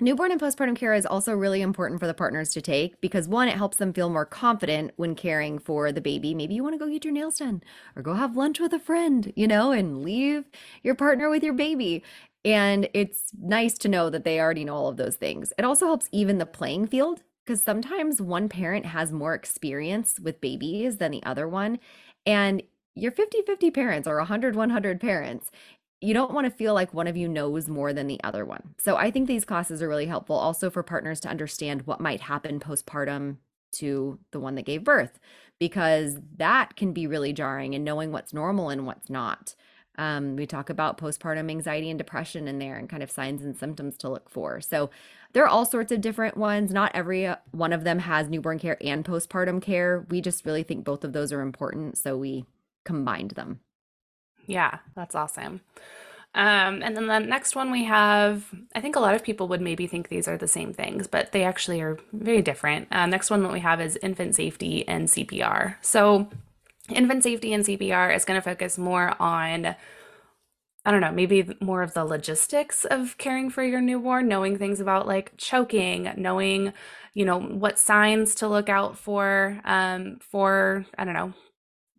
Newborn 0.00 0.30
and 0.30 0.40
postpartum 0.40 0.76
care 0.76 0.94
is 0.94 1.04
also 1.04 1.32
really 1.32 1.60
important 1.60 1.98
for 1.98 2.06
the 2.06 2.14
partners 2.14 2.52
to 2.52 2.60
take 2.60 3.00
because 3.00 3.26
one, 3.26 3.48
it 3.48 3.56
helps 3.56 3.78
them 3.78 3.92
feel 3.92 4.08
more 4.08 4.24
confident 4.24 4.92
when 4.94 5.16
caring 5.16 5.58
for 5.58 5.90
the 5.90 6.00
baby. 6.00 6.34
Maybe 6.34 6.54
you 6.54 6.62
want 6.62 6.74
to 6.74 6.78
go 6.78 6.88
get 6.88 7.04
your 7.04 7.12
nails 7.12 7.38
done 7.38 7.64
or 7.96 8.02
go 8.02 8.14
have 8.14 8.36
lunch 8.36 8.60
with 8.60 8.72
a 8.72 8.78
friend, 8.78 9.32
you 9.34 9.48
know, 9.48 9.72
and 9.72 10.04
leave 10.04 10.44
your 10.84 10.94
partner 10.94 11.28
with 11.28 11.42
your 11.42 11.52
baby. 11.54 12.04
And 12.44 12.88
it's 12.94 13.32
nice 13.42 13.76
to 13.78 13.88
know 13.88 14.08
that 14.08 14.22
they 14.22 14.38
already 14.38 14.64
know 14.64 14.76
all 14.76 14.88
of 14.88 14.98
those 14.98 15.16
things. 15.16 15.52
It 15.58 15.64
also 15.64 15.86
helps 15.86 16.08
even 16.12 16.38
the 16.38 16.46
playing 16.46 16.86
field 16.86 17.22
because 17.44 17.60
sometimes 17.60 18.22
one 18.22 18.48
parent 18.48 18.86
has 18.86 19.10
more 19.10 19.34
experience 19.34 20.20
with 20.22 20.40
babies 20.40 20.98
than 20.98 21.10
the 21.10 21.24
other 21.24 21.48
one. 21.48 21.80
And 22.24 22.62
you're 22.94 23.12
50 23.12 23.42
50 23.42 23.70
parents 23.70 24.08
or 24.08 24.16
100 24.18 24.54
100 24.54 25.00
parents. 25.00 25.50
You 26.00 26.14
don't 26.14 26.32
want 26.32 26.44
to 26.44 26.50
feel 26.50 26.74
like 26.74 26.94
one 26.94 27.08
of 27.08 27.16
you 27.16 27.28
knows 27.28 27.68
more 27.68 27.92
than 27.92 28.06
the 28.06 28.22
other 28.22 28.44
one. 28.44 28.74
So 28.78 28.96
I 28.96 29.10
think 29.10 29.26
these 29.26 29.44
classes 29.44 29.82
are 29.82 29.88
really 29.88 30.06
helpful 30.06 30.36
also 30.36 30.70
for 30.70 30.82
partners 30.82 31.18
to 31.20 31.28
understand 31.28 31.82
what 31.86 32.00
might 32.00 32.20
happen 32.20 32.60
postpartum 32.60 33.38
to 33.72 34.18
the 34.30 34.40
one 34.40 34.54
that 34.54 34.64
gave 34.64 34.84
birth, 34.84 35.18
because 35.58 36.18
that 36.36 36.76
can 36.76 36.92
be 36.92 37.06
really 37.06 37.32
jarring 37.32 37.74
and 37.74 37.84
knowing 37.84 38.12
what's 38.12 38.32
normal 38.32 38.70
and 38.70 38.86
what's 38.86 39.10
not. 39.10 39.54
Um, 39.98 40.36
we 40.36 40.46
talk 40.46 40.70
about 40.70 40.96
postpartum 40.96 41.50
anxiety 41.50 41.90
and 41.90 41.98
depression 41.98 42.46
in 42.46 42.60
there 42.60 42.76
and 42.76 42.88
kind 42.88 43.02
of 43.02 43.10
signs 43.10 43.42
and 43.42 43.56
symptoms 43.56 43.98
to 43.98 44.08
look 44.08 44.30
for. 44.30 44.60
So 44.60 44.90
there 45.32 45.42
are 45.42 45.48
all 45.48 45.66
sorts 45.66 45.90
of 45.90 46.00
different 46.00 46.36
ones. 46.36 46.72
Not 46.72 46.92
every 46.94 47.26
uh, 47.26 47.36
one 47.50 47.72
of 47.72 47.82
them 47.82 47.98
has 47.98 48.28
newborn 48.28 48.60
care 48.60 48.78
and 48.80 49.04
postpartum 49.04 49.60
care. 49.60 50.06
We 50.08 50.20
just 50.20 50.46
really 50.46 50.62
think 50.62 50.84
both 50.84 51.02
of 51.02 51.12
those 51.12 51.32
are 51.32 51.40
important. 51.40 51.98
So 51.98 52.16
we 52.16 52.44
combined 52.84 53.32
them. 53.32 53.58
Yeah, 54.48 54.78
that's 54.96 55.14
awesome. 55.14 55.60
Um, 56.34 56.82
and 56.82 56.96
then 56.96 57.06
the 57.06 57.18
next 57.20 57.54
one 57.54 57.70
we 57.70 57.84
have, 57.84 58.44
I 58.74 58.80
think 58.80 58.96
a 58.96 59.00
lot 59.00 59.14
of 59.14 59.22
people 59.22 59.48
would 59.48 59.60
maybe 59.60 59.86
think 59.86 60.08
these 60.08 60.26
are 60.26 60.36
the 60.36 60.48
same 60.48 60.72
things, 60.72 61.06
but 61.06 61.32
they 61.32 61.44
actually 61.44 61.80
are 61.80 61.98
very 62.12 62.42
different. 62.42 62.88
Uh, 62.90 63.06
next 63.06 63.30
one 63.30 63.42
that 63.42 63.52
we 63.52 63.60
have 63.60 63.80
is 63.80 63.98
infant 64.02 64.34
safety 64.34 64.86
and 64.88 65.08
CPR. 65.08 65.76
So 65.82 66.28
infant 66.88 67.22
safety 67.22 67.52
and 67.52 67.64
CPR 67.64 68.14
is 68.14 68.24
going 68.24 68.38
to 68.38 68.44
focus 68.44 68.78
more 68.78 69.14
on, 69.20 69.76
I 70.84 70.90
don't 70.90 71.00
know, 71.00 71.12
maybe 71.12 71.54
more 71.60 71.82
of 71.82 71.94
the 71.94 72.04
logistics 72.04 72.84
of 72.86 73.18
caring 73.18 73.50
for 73.50 73.62
your 73.62 73.80
newborn, 73.80 74.28
knowing 74.28 74.56
things 74.56 74.80
about 74.80 75.06
like 75.06 75.32
choking, 75.36 76.12
knowing, 76.16 76.72
you 77.14 77.24
know, 77.24 77.38
what 77.38 77.78
signs 77.78 78.34
to 78.36 78.48
look 78.48 78.68
out 78.68 78.96
for, 78.96 79.60
um, 79.64 80.18
for, 80.20 80.86
I 80.96 81.04
don't 81.04 81.14
know, 81.14 81.34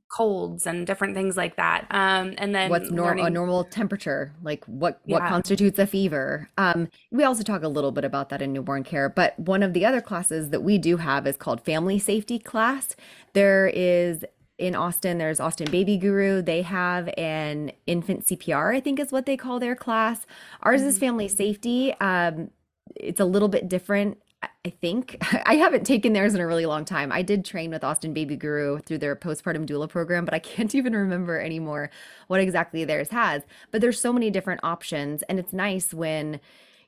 colds 0.09 0.65
and 0.65 0.85
different 0.87 1.13
things 1.15 1.37
like 1.37 1.55
that. 1.55 1.85
Um, 1.91 2.33
and 2.37 2.53
then 2.53 2.69
what's 2.69 2.91
nor- 2.91 3.07
learning, 3.07 3.25
a 3.27 3.29
normal 3.29 3.63
temperature, 3.63 4.33
like 4.43 4.65
what 4.65 4.99
what 5.05 5.21
yeah, 5.23 5.29
constitutes 5.29 5.79
a 5.79 5.87
fever. 5.87 6.49
Um, 6.57 6.89
we 7.11 7.23
also 7.23 7.43
talk 7.43 7.63
a 7.63 7.67
little 7.67 7.91
bit 7.91 8.03
about 8.03 8.29
that 8.29 8.41
in 8.41 8.51
newborn 8.53 8.83
care, 8.83 9.09
but 9.09 9.37
one 9.39 9.63
of 9.63 9.73
the 9.73 9.85
other 9.85 10.01
classes 10.01 10.49
that 10.49 10.61
we 10.61 10.77
do 10.77 10.97
have 10.97 11.25
is 11.27 11.37
called 11.37 11.63
family 11.63 11.99
safety 11.99 12.39
class. 12.39 12.95
There 13.33 13.67
is 13.67 14.25
in 14.57 14.75
Austin, 14.75 15.19
there's 15.19 15.39
Austin 15.39 15.71
Baby 15.71 15.95
Guru. 15.97 16.41
They 16.41 16.63
have 16.63 17.09
an 17.17 17.71
infant 17.87 18.25
CPR, 18.25 18.75
I 18.75 18.81
think 18.81 18.99
is 18.99 19.11
what 19.11 19.25
they 19.25 19.37
call 19.37 19.57
their 19.59 19.75
class. 19.75 20.25
Ours 20.63 20.81
is 20.81 20.97
Mhm. 20.97 20.99
family 20.99 21.27
safety. 21.29 21.93
Um, 22.01 22.49
it's 22.95 23.21
a 23.21 23.25
little 23.25 23.47
bit 23.47 23.69
different, 23.69 24.17
I 24.65 24.71
think. 24.71 25.17
I 25.45 25.55
haven't 25.55 25.85
taken 25.85 26.13
theirs 26.13 26.35
in 26.35 26.41
a 26.41 26.47
really 26.47 26.65
long 26.65 26.85
time. 26.85 27.11
I 27.11 27.21
did 27.21 27.45
train 27.45 27.71
with 27.71 27.83
Austin 27.83 28.13
Baby 28.13 28.35
Guru 28.35 28.79
through 28.79 28.97
their 28.99 29.15
postpartum 29.15 29.65
doula 29.65 29.89
program, 29.89 30.25
but 30.25 30.33
I 30.33 30.39
can't 30.39 30.75
even 30.75 30.95
remember 30.95 31.39
anymore 31.39 31.89
what 32.27 32.41
exactly 32.41 32.85
theirs 32.85 33.09
has. 33.09 33.43
But 33.71 33.81
there's 33.81 33.99
so 33.99 34.13
many 34.13 34.29
different 34.29 34.61
options, 34.63 35.23
and 35.23 35.39
it's 35.39 35.53
nice 35.53 35.93
when 35.93 36.39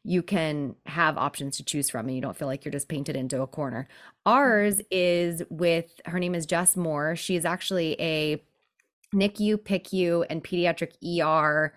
you 0.03 0.23
can 0.23 0.75
have 0.87 1.17
options 1.17 1.57
to 1.57 1.63
choose 1.63 1.89
from 1.89 2.07
and 2.07 2.15
you 2.15 2.21
don't 2.21 2.35
feel 2.35 2.47
like 2.47 2.65
you're 2.65 2.71
just 2.71 2.87
painted 2.87 3.15
into 3.15 3.41
a 3.41 3.47
corner. 3.47 3.87
Ours 4.25 4.81
is 4.89 5.43
with 5.51 5.91
her 6.05 6.17
name 6.17 6.33
is 6.33 6.47
Jess 6.47 6.75
Moore. 6.75 7.15
She 7.15 7.35
is 7.35 7.45
actually 7.45 7.95
a 8.01 8.43
NICU, 9.13 9.57
PICU, 9.57 10.25
and 10.27 10.43
pediatric 10.43 10.93
ER 11.03 11.73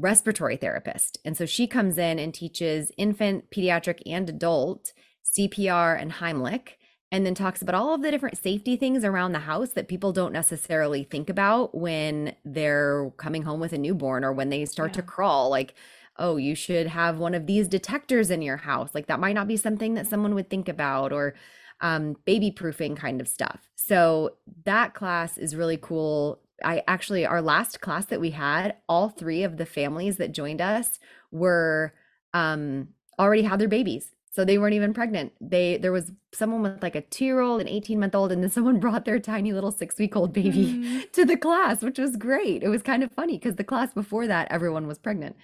respiratory 0.00 0.56
therapist. 0.56 1.18
And 1.24 1.36
so 1.36 1.46
she 1.46 1.66
comes 1.66 1.98
in 1.98 2.18
and 2.18 2.32
teaches 2.32 2.90
infant, 2.96 3.50
pediatric, 3.50 4.00
and 4.06 4.28
adult 4.28 4.92
CPR 5.24 6.00
and 6.00 6.12
Heimlich, 6.12 6.70
and 7.12 7.26
then 7.26 7.34
talks 7.34 7.60
about 7.60 7.74
all 7.74 7.94
of 7.94 8.02
the 8.02 8.10
different 8.10 8.38
safety 8.38 8.76
things 8.76 9.04
around 9.04 9.32
the 9.32 9.40
house 9.40 9.70
that 9.70 9.88
people 9.88 10.12
don't 10.12 10.32
necessarily 10.32 11.04
think 11.04 11.28
about 11.28 11.74
when 11.74 12.34
they're 12.44 13.12
coming 13.16 13.42
home 13.42 13.60
with 13.60 13.72
a 13.72 13.78
newborn 13.78 14.24
or 14.24 14.32
when 14.32 14.48
they 14.48 14.64
start 14.64 14.92
to 14.94 15.02
crawl. 15.02 15.50
Like, 15.50 15.74
oh, 16.16 16.36
you 16.36 16.54
should 16.54 16.86
have 16.86 17.18
one 17.18 17.34
of 17.34 17.46
these 17.46 17.66
detectors 17.68 18.30
in 18.30 18.42
your 18.42 18.58
house. 18.58 18.94
Like, 18.94 19.06
that 19.06 19.20
might 19.20 19.34
not 19.34 19.48
be 19.48 19.56
something 19.56 19.94
that 19.94 20.06
someone 20.06 20.34
would 20.34 20.50
think 20.50 20.68
about, 20.68 21.12
or 21.12 21.34
um, 21.80 22.16
baby 22.24 22.50
proofing 22.50 22.94
kind 22.94 23.20
of 23.20 23.28
stuff. 23.28 23.68
So 23.74 24.36
that 24.64 24.94
class 24.94 25.38
is 25.38 25.56
really 25.56 25.78
cool. 25.78 26.40
I 26.64 26.82
actually, 26.88 27.26
our 27.26 27.42
last 27.42 27.80
class 27.80 28.06
that 28.06 28.20
we 28.20 28.30
had, 28.30 28.76
all 28.88 29.08
three 29.08 29.42
of 29.42 29.56
the 29.56 29.66
families 29.66 30.16
that 30.18 30.32
joined 30.32 30.60
us 30.60 30.98
were 31.30 31.94
um, 32.34 32.88
already 33.18 33.42
had 33.42 33.58
their 33.60 33.68
babies. 33.68 34.12
So 34.32 34.44
they 34.44 34.58
weren't 34.58 34.74
even 34.74 34.94
pregnant. 34.94 35.32
They 35.40 35.76
there 35.76 35.90
was 35.90 36.12
someone 36.32 36.62
with 36.62 36.82
like 36.82 36.94
a 36.94 37.00
two-year-old, 37.00 37.60
an 37.60 37.66
18-month-old, 37.66 38.30
and 38.30 38.42
then 38.42 38.50
someone 38.50 38.78
brought 38.80 39.04
their 39.04 39.18
tiny 39.18 39.52
little 39.52 39.72
six-week-old 39.72 40.32
baby 40.32 40.80
Mm, 40.82 41.12
to 41.12 41.24
the 41.24 41.36
class, 41.36 41.82
which 41.82 41.98
was 41.98 42.16
great. 42.16 42.62
It 42.62 42.68
was 42.68 42.82
kind 42.82 43.02
of 43.02 43.12
funny 43.12 43.38
because 43.38 43.56
the 43.56 43.64
class 43.64 43.92
before 43.92 44.26
that, 44.28 44.48
everyone 44.50 44.86
was 44.86 44.98
pregnant. 44.98 45.36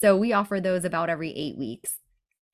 So 0.00 0.16
we 0.16 0.32
offer 0.32 0.60
those 0.60 0.84
about 0.84 1.08
every 1.08 1.30
eight 1.32 1.56
weeks, 1.56 1.98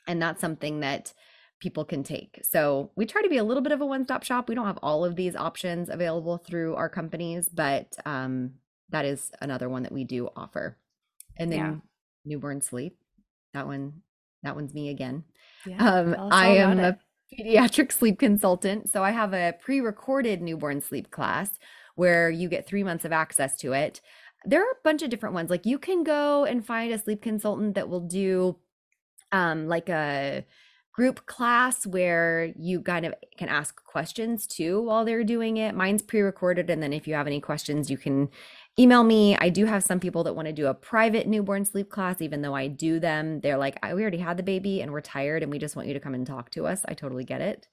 and 0.07 0.23
that's 0.23 0.41
something 0.41 0.81
that 0.81 1.12
people 1.61 1.85
can 1.85 2.02
take. 2.02 2.40
So 2.43 2.90
we 2.97 3.07
try 3.07 3.23
to 3.23 3.29
be 3.29 3.37
a 3.37 3.45
little 3.45 3.62
bit 3.62 3.73
of 3.73 3.81
a 3.81 3.87
one-stop 3.87 4.25
shop. 4.25 4.49
We 4.49 4.55
don't 4.55 4.67
have 4.67 4.79
all 4.83 5.05
of 5.05 5.14
these 5.14 5.37
options 5.37 5.88
available 5.88 6.38
through 6.38 6.75
our 6.75 6.88
companies, 6.88 7.49
but 7.49 7.95
um, 8.07 8.52
that 8.88 9.05
is 9.05 9.31
another 9.40 9.69
one 9.69 9.83
that 9.85 9.93
we 9.93 10.05
do 10.05 10.31
offer. 10.35 10.76
And 11.37 11.52
yeah, 11.52 11.59
then 11.59 11.83
newborn 12.25 12.62
sleep, 12.62 12.97
that 13.52 13.67
one, 13.67 14.02
that 14.43 14.57
one's 14.57 14.75
me 14.75 14.88
again. 14.88 15.25
yeah. 15.67 15.76
Um, 15.87 16.17
I 16.33 16.49
am 16.49 16.81
a 16.81 16.99
pediatric 17.38 17.93
sleep 17.93 18.19
consultant, 18.19 18.90
so 18.90 19.05
I 19.05 19.11
have 19.11 19.35
a 19.35 19.55
pre-recorded 19.61 20.40
newborn 20.43 20.81
sleep 20.81 21.11
class 21.11 21.50
where 21.95 22.31
you 22.31 22.49
get 22.49 22.67
three 22.67 22.83
months 22.83 23.05
of 23.05 23.12
access 23.12 23.55
to 23.57 23.73
it. 23.73 24.00
There 24.47 24.62
are 24.62 24.73
a 24.73 24.83
bunch 24.83 25.02
of 25.02 25.11
different 25.11 25.35
ones. 25.35 25.50
Like 25.50 25.67
you 25.67 25.79
can 25.79 26.02
go 26.02 26.45
and 26.45 26.64
find 26.64 26.93
a 26.93 26.99
sleep 26.99 27.21
consultant 27.21 27.75
that 27.75 27.90
will 27.90 28.00
do 28.00 28.57
um 29.33 29.69
like 29.69 29.88
a 29.88 30.45
group 31.00 31.25
class 31.25 31.87
where 31.87 32.52
you 32.59 32.83
kind 32.83 33.07
of 33.07 33.14
can 33.38 33.49
ask 33.49 33.83
questions 33.87 34.47
too 34.47 34.83
while 34.83 35.02
they're 35.02 35.25
doing 35.25 35.57
it. 35.57 35.75
Mine's 35.75 36.02
pre-recorded 36.02 36.69
and 36.69 36.83
then 36.83 36.92
if 36.92 37.09
you 37.09 37.14
have 37.14 37.26
any 37.26 37.40
questions 37.40 37.90
you 37.90 37.97
can 37.97 38.28
email 38.78 39.02
me. 39.02 39.35
I 39.38 39.49
do 39.49 39.64
have 39.64 39.83
some 39.83 39.99
people 39.99 40.25
that 40.25 40.37
want 40.37 40.49
to 40.49 40.52
do 40.52 40.66
a 40.66 40.75
private 40.75 41.26
newborn 41.26 41.64
sleep 41.64 41.88
class 41.88 42.21
even 42.21 42.42
though 42.42 42.54
I 42.54 42.66
do 42.66 43.00
them. 43.00 43.40
They're 43.40 43.57
like, 43.57 43.78
we 43.83 44.02
already 44.02 44.19
had 44.19 44.37
the 44.37 44.42
baby 44.42 44.83
and 44.83 44.92
we're 44.92 45.00
tired 45.00 45.42
and 45.42 45.50
we 45.50 45.59
just 45.59 45.75
want 45.75 45.88
you 45.88 45.95
to 45.95 46.00
come 46.00 46.12
and 46.12 46.26
talk 46.26 46.50
to 46.50 46.66
us. 46.66 46.83
I 46.87 46.92
totally 46.92 47.25
get 47.25 47.40
it. 47.40 47.66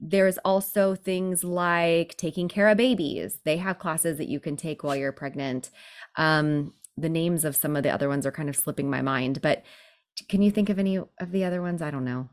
There's 0.00 0.38
also 0.38 0.94
things 0.94 1.44
like 1.44 2.16
taking 2.16 2.48
care 2.48 2.68
of 2.68 2.78
babies. 2.78 3.40
They 3.44 3.58
have 3.58 3.78
classes 3.78 4.16
that 4.16 4.28
you 4.28 4.40
can 4.40 4.56
take 4.56 4.82
while 4.82 4.96
you're 4.96 5.12
pregnant. 5.12 5.68
Um, 6.16 6.72
the 6.96 7.10
names 7.10 7.44
of 7.44 7.54
some 7.54 7.76
of 7.76 7.82
the 7.82 7.90
other 7.90 8.08
ones 8.08 8.24
are 8.24 8.32
kind 8.32 8.48
of 8.48 8.56
slipping 8.56 8.88
my 8.88 9.02
mind, 9.02 9.42
but 9.42 9.64
can 10.30 10.40
you 10.40 10.50
think 10.50 10.70
of 10.70 10.78
any 10.78 10.96
of 10.96 11.30
the 11.30 11.44
other 11.44 11.60
ones? 11.60 11.82
I 11.82 11.90
don't 11.90 12.06
know. 12.06 12.30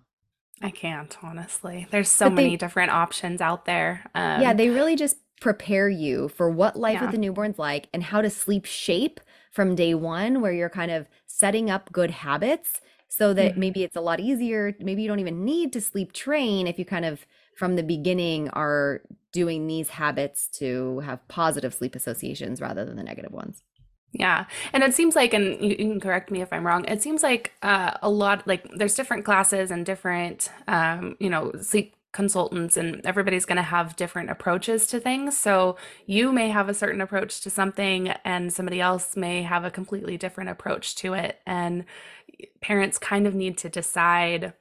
I 0.61 0.69
can't, 0.71 1.15
honestly. 1.23 1.87
There's 1.91 2.09
so 2.11 2.29
But 2.29 2.35
many 2.35 2.57
they, 2.57 2.57
different 2.57 2.91
options 2.91 3.41
out 3.41 3.65
there. 3.65 4.05
yeah, 4.35 4.53
Um, 4.53 4.53
they 4.53 4.69
really 4.69 4.95
just 4.95 5.17
prepare 5.39 5.89
you 5.89 6.29
for 6.29 6.49
what 6.49 6.75
life 6.75 7.01
with 7.01 7.13
yeah, 7.13 7.13
a 7.13 7.17
newborn's 7.17 7.59
like 7.59 7.87
and 7.93 8.03
how 8.03 8.21
to 8.21 8.29
sleep 8.29 8.65
shape 8.65 9.19
from 9.51 9.75
day 9.75 9.93
one, 9.93 10.41
where 10.41 10.51
you're 10.51 10.69
kind 10.69 10.91
of 10.91 11.07
setting 11.27 11.69
up 11.69 11.91
good 11.91 12.11
habits 12.11 12.81
so 13.09 13.33
that 13.33 13.55
mhm, 13.55 13.57
maybe 13.57 13.83
it's 13.83 13.95
a 13.95 14.01
lot 14.01 14.19
easier. 14.19 14.75
Maybe 14.79 15.01
you 15.01 15.07
don't 15.07 15.19
even 15.19 15.45
need 15.45 15.73
to 15.73 15.81
sleep 15.81 16.11
train 16.13 16.67
if 16.67 16.77
you 16.77 16.85
kind 16.85 17.05
of 17.05 17.25
from 17.55 17.75
the 17.75 17.83
beginning 17.83 18.49
are 18.49 19.01
doing 19.31 19.67
these 19.67 19.89
habits 19.89 20.47
to 20.49 20.99
have 20.99 21.25
positive 21.27 21.73
sleep 21.73 21.95
associations 21.95 22.61
rather 22.61 22.85
than 22.85 22.97
the 22.97 23.03
negative 23.03 23.31
ones. 23.31 23.63
Yeah. 24.13 24.45
And 24.73 24.83
it 24.83 24.93
seems 24.93 25.15
like, 25.15 25.33
and 25.33 25.61
you, 25.61 25.75
can 25.75 25.99
correct 25.99 26.31
me 26.31 26.41
if 26.41 26.51
I'm 26.51 26.65
wrong, 26.65 26.85
it 26.85 27.01
seems 27.01 27.23
like 27.23 27.53
uh, 27.61 27.91
a 28.01 28.09
lot, 28.09 28.47
like 28.47 28.67
there's 28.75 28.95
different 28.95 29.25
classes 29.25 29.69
and 29.69 29.85
different, 29.85 30.49
um, 30.67 31.17
you 31.19 31.29
know, 31.29 31.51
sleep 31.61 31.93
consultants, 32.13 32.77
and 32.77 33.05
everybody's 33.05 33.45
going 33.45 33.57
to 33.57 33.61
have 33.61 33.95
different 33.95 34.31
approaches 34.31 34.87
to 34.87 34.99
things. 34.99 35.37
So 35.37 35.77
you 36.07 36.31
may 36.31 36.49
have 36.49 36.67
a 36.67 36.73
certain 36.73 37.01
approach 37.01 37.41
to 37.41 37.49
something, 37.51 38.09
and 38.25 38.51
somebody 38.51 38.81
else 38.81 39.15
may 39.15 39.43
have 39.43 39.63
a 39.63 39.69
completely 39.69 40.17
different 40.17 40.49
approach 40.49 40.95
to 40.95 41.13
it. 41.13 41.39
And 41.45 41.85
parents 42.59 42.97
kind 42.97 43.27
of 43.27 43.35
need 43.35 43.57
to 43.59 43.69
decide 43.69 44.53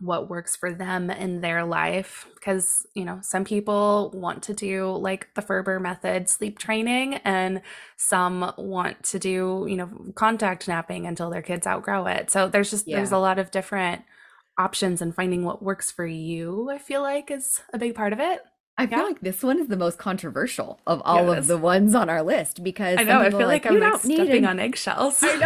what 0.00 0.28
works 0.28 0.56
for 0.56 0.72
them 0.72 1.10
in 1.10 1.40
their 1.40 1.64
life 1.64 2.26
because 2.34 2.86
you 2.94 3.04
know 3.04 3.18
some 3.22 3.44
people 3.44 4.10
want 4.14 4.42
to 4.42 4.52
do 4.54 4.90
like 4.90 5.28
the 5.34 5.42
Ferber 5.42 5.78
method 5.80 6.28
sleep 6.28 6.58
training 6.58 7.14
and 7.24 7.62
some 7.96 8.52
want 8.58 9.02
to 9.04 9.18
do 9.18 9.66
you 9.68 9.76
know 9.76 9.88
contact 10.14 10.66
napping 10.68 11.06
until 11.06 11.30
their 11.30 11.42
kids 11.42 11.66
outgrow 11.66 12.06
it 12.06 12.30
so 12.30 12.48
there's 12.48 12.70
just 12.70 12.86
there's 12.86 13.12
a 13.12 13.18
lot 13.18 13.38
of 13.38 13.50
different 13.50 14.02
options 14.58 15.00
and 15.02 15.14
finding 15.14 15.44
what 15.44 15.62
works 15.62 15.90
for 15.90 16.06
you 16.06 16.70
I 16.70 16.78
feel 16.78 17.02
like 17.02 17.30
is 17.30 17.60
a 17.72 17.78
big 17.78 17.94
part 17.94 18.12
of 18.12 18.20
it 18.20 18.42
I 18.76 18.86
feel 18.88 18.98
Yeah. 18.98 19.04
like 19.04 19.20
this 19.20 19.42
one 19.42 19.60
is 19.60 19.68
the 19.68 19.76
most 19.76 19.98
controversial 19.98 20.80
of 20.86 21.00
all 21.04 21.32
of 21.32 21.46
the 21.46 21.56
ones 21.58 21.94
on 21.94 22.10
our 22.10 22.22
list 22.22 22.64
because 22.64 22.98
I 22.98 23.04
know. 23.04 23.20
I 23.20 23.30
feel 23.30 23.46
like, 23.46 23.64
you 23.66 23.70
I'm 23.70 23.92
like 23.92 24.00
stepping 24.00 24.44
an- 24.44 24.46
on 24.46 24.58
eggshells. 24.58 25.20
I 25.22 25.36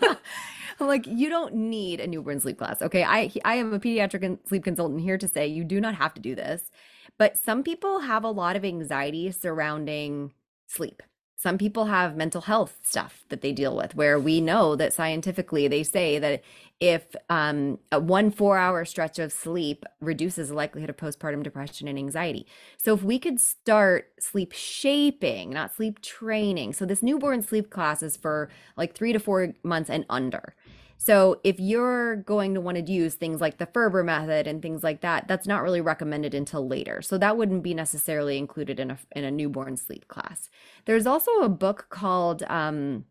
know. 0.00 0.16
I'm 0.78 0.86
like, 0.86 1.06
you 1.06 1.28
don't 1.28 1.54
need 1.54 2.00
a 2.00 2.06
newborn 2.06 2.40
sleep 2.40 2.58
class. 2.58 2.82
Okay. 2.82 3.04
I 3.04 3.30
I 3.44 3.56
am 3.56 3.72
a 3.72 3.80
pediatric 3.80 4.38
sleep 4.48 4.64
consultant 4.64 5.00
here 5.00 5.18
to 5.18 5.28
say 5.28 5.46
you 5.46 5.64
do 5.64 5.80
not 5.80 5.94
have 5.94 6.14
to 6.14 6.20
do 6.20 6.34
this. 6.34 6.70
But 7.18 7.38
some 7.38 7.62
people 7.62 8.00
have 8.00 8.24
a 8.24 8.30
lot 8.30 8.56
of 8.56 8.64
anxiety 8.64 9.30
surrounding 9.32 10.32
sleep. 10.66 11.02
Some 11.38 11.58
people 11.58 11.84
have 11.84 12.16
mental 12.16 12.40
health 12.40 12.78
stuff 12.82 13.24
that 13.28 13.42
they 13.42 13.52
deal 13.52 13.76
with 13.76 13.94
where 13.94 14.18
we 14.18 14.40
know 14.40 14.74
that 14.74 14.94
scientifically 14.94 15.68
they 15.68 15.82
say 15.82 16.18
that 16.18 16.42
if 16.80 17.14
um, 17.28 17.78
a 17.92 18.00
one 18.00 18.30
four 18.30 18.56
hour 18.56 18.84
stretch 18.86 19.18
of 19.18 19.32
sleep 19.32 19.84
reduces 20.00 20.48
the 20.48 20.54
likelihood 20.54 20.90
of 20.90 20.96
postpartum 20.96 21.42
depression 21.42 21.88
and 21.88 21.98
anxiety. 21.98 22.46
So 22.78 22.94
if 22.94 23.02
we 23.02 23.18
could 23.18 23.38
start 23.38 24.12
sleep 24.18 24.52
shaping, 24.52 25.50
not 25.50 25.74
sleep 25.74 26.00
training. 26.00 26.72
So 26.72 26.86
this 26.86 27.02
newborn 27.02 27.42
sleep 27.42 27.70
class 27.70 28.02
is 28.02 28.16
for 28.16 28.48
like 28.76 28.94
three 28.94 29.12
to 29.12 29.18
four 29.18 29.54
months 29.62 29.90
and 29.90 30.06
under. 30.08 30.54
So 30.98 31.40
if 31.44 31.60
you're 31.60 32.16
going 32.16 32.54
to 32.54 32.60
want 32.60 32.78
to 32.78 32.92
use 32.92 33.14
things 33.14 33.40
like 33.40 33.58
the 33.58 33.66
Ferber 33.66 34.02
method 34.02 34.46
and 34.46 34.60
things 34.60 34.82
like 34.82 35.00
that, 35.02 35.28
that's 35.28 35.46
not 35.46 35.62
really 35.62 35.80
recommended 35.80 36.34
until 36.34 36.66
later. 36.66 37.02
So 37.02 37.18
that 37.18 37.36
wouldn't 37.36 37.62
be 37.62 37.74
necessarily 37.74 38.38
included 38.38 38.80
in 38.80 38.90
a 38.90 38.98
in 39.12 39.24
a 39.24 39.30
newborn 39.30 39.76
sleep 39.76 40.08
class. 40.08 40.48
There's 40.84 41.06
also 41.06 41.30
a 41.42 41.48
book 41.48 41.86
called 41.90 42.42
um, 42.44 43.04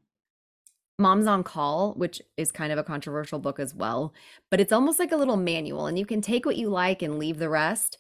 Moms 0.98 1.28
on 1.28 1.44
Call, 1.44 1.94
which 1.94 2.22
is 2.38 2.52
kind 2.52 2.72
of 2.72 2.78
a 2.80 2.84
controversial 2.84 3.40
book 3.40 3.60
as 3.60 3.74
well, 3.76 4.14
but 4.50 4.60
it's 4.60 4.72
almost 4.72 5.00
like 5.00 5.12
a 5.12 5.18
little 5.18 5.38
manual, 5.38 5.88
and 5.88 6.00
you 6.00 6.06
can 6.06 6.22
take 6.22 6.46
what 6.46 6.58
you 6.58 6.70
like 6.70 7.02
and 7.02 7.20
leave 7.20 7.38
the 7.38 7.50
rest. 7.50 7.98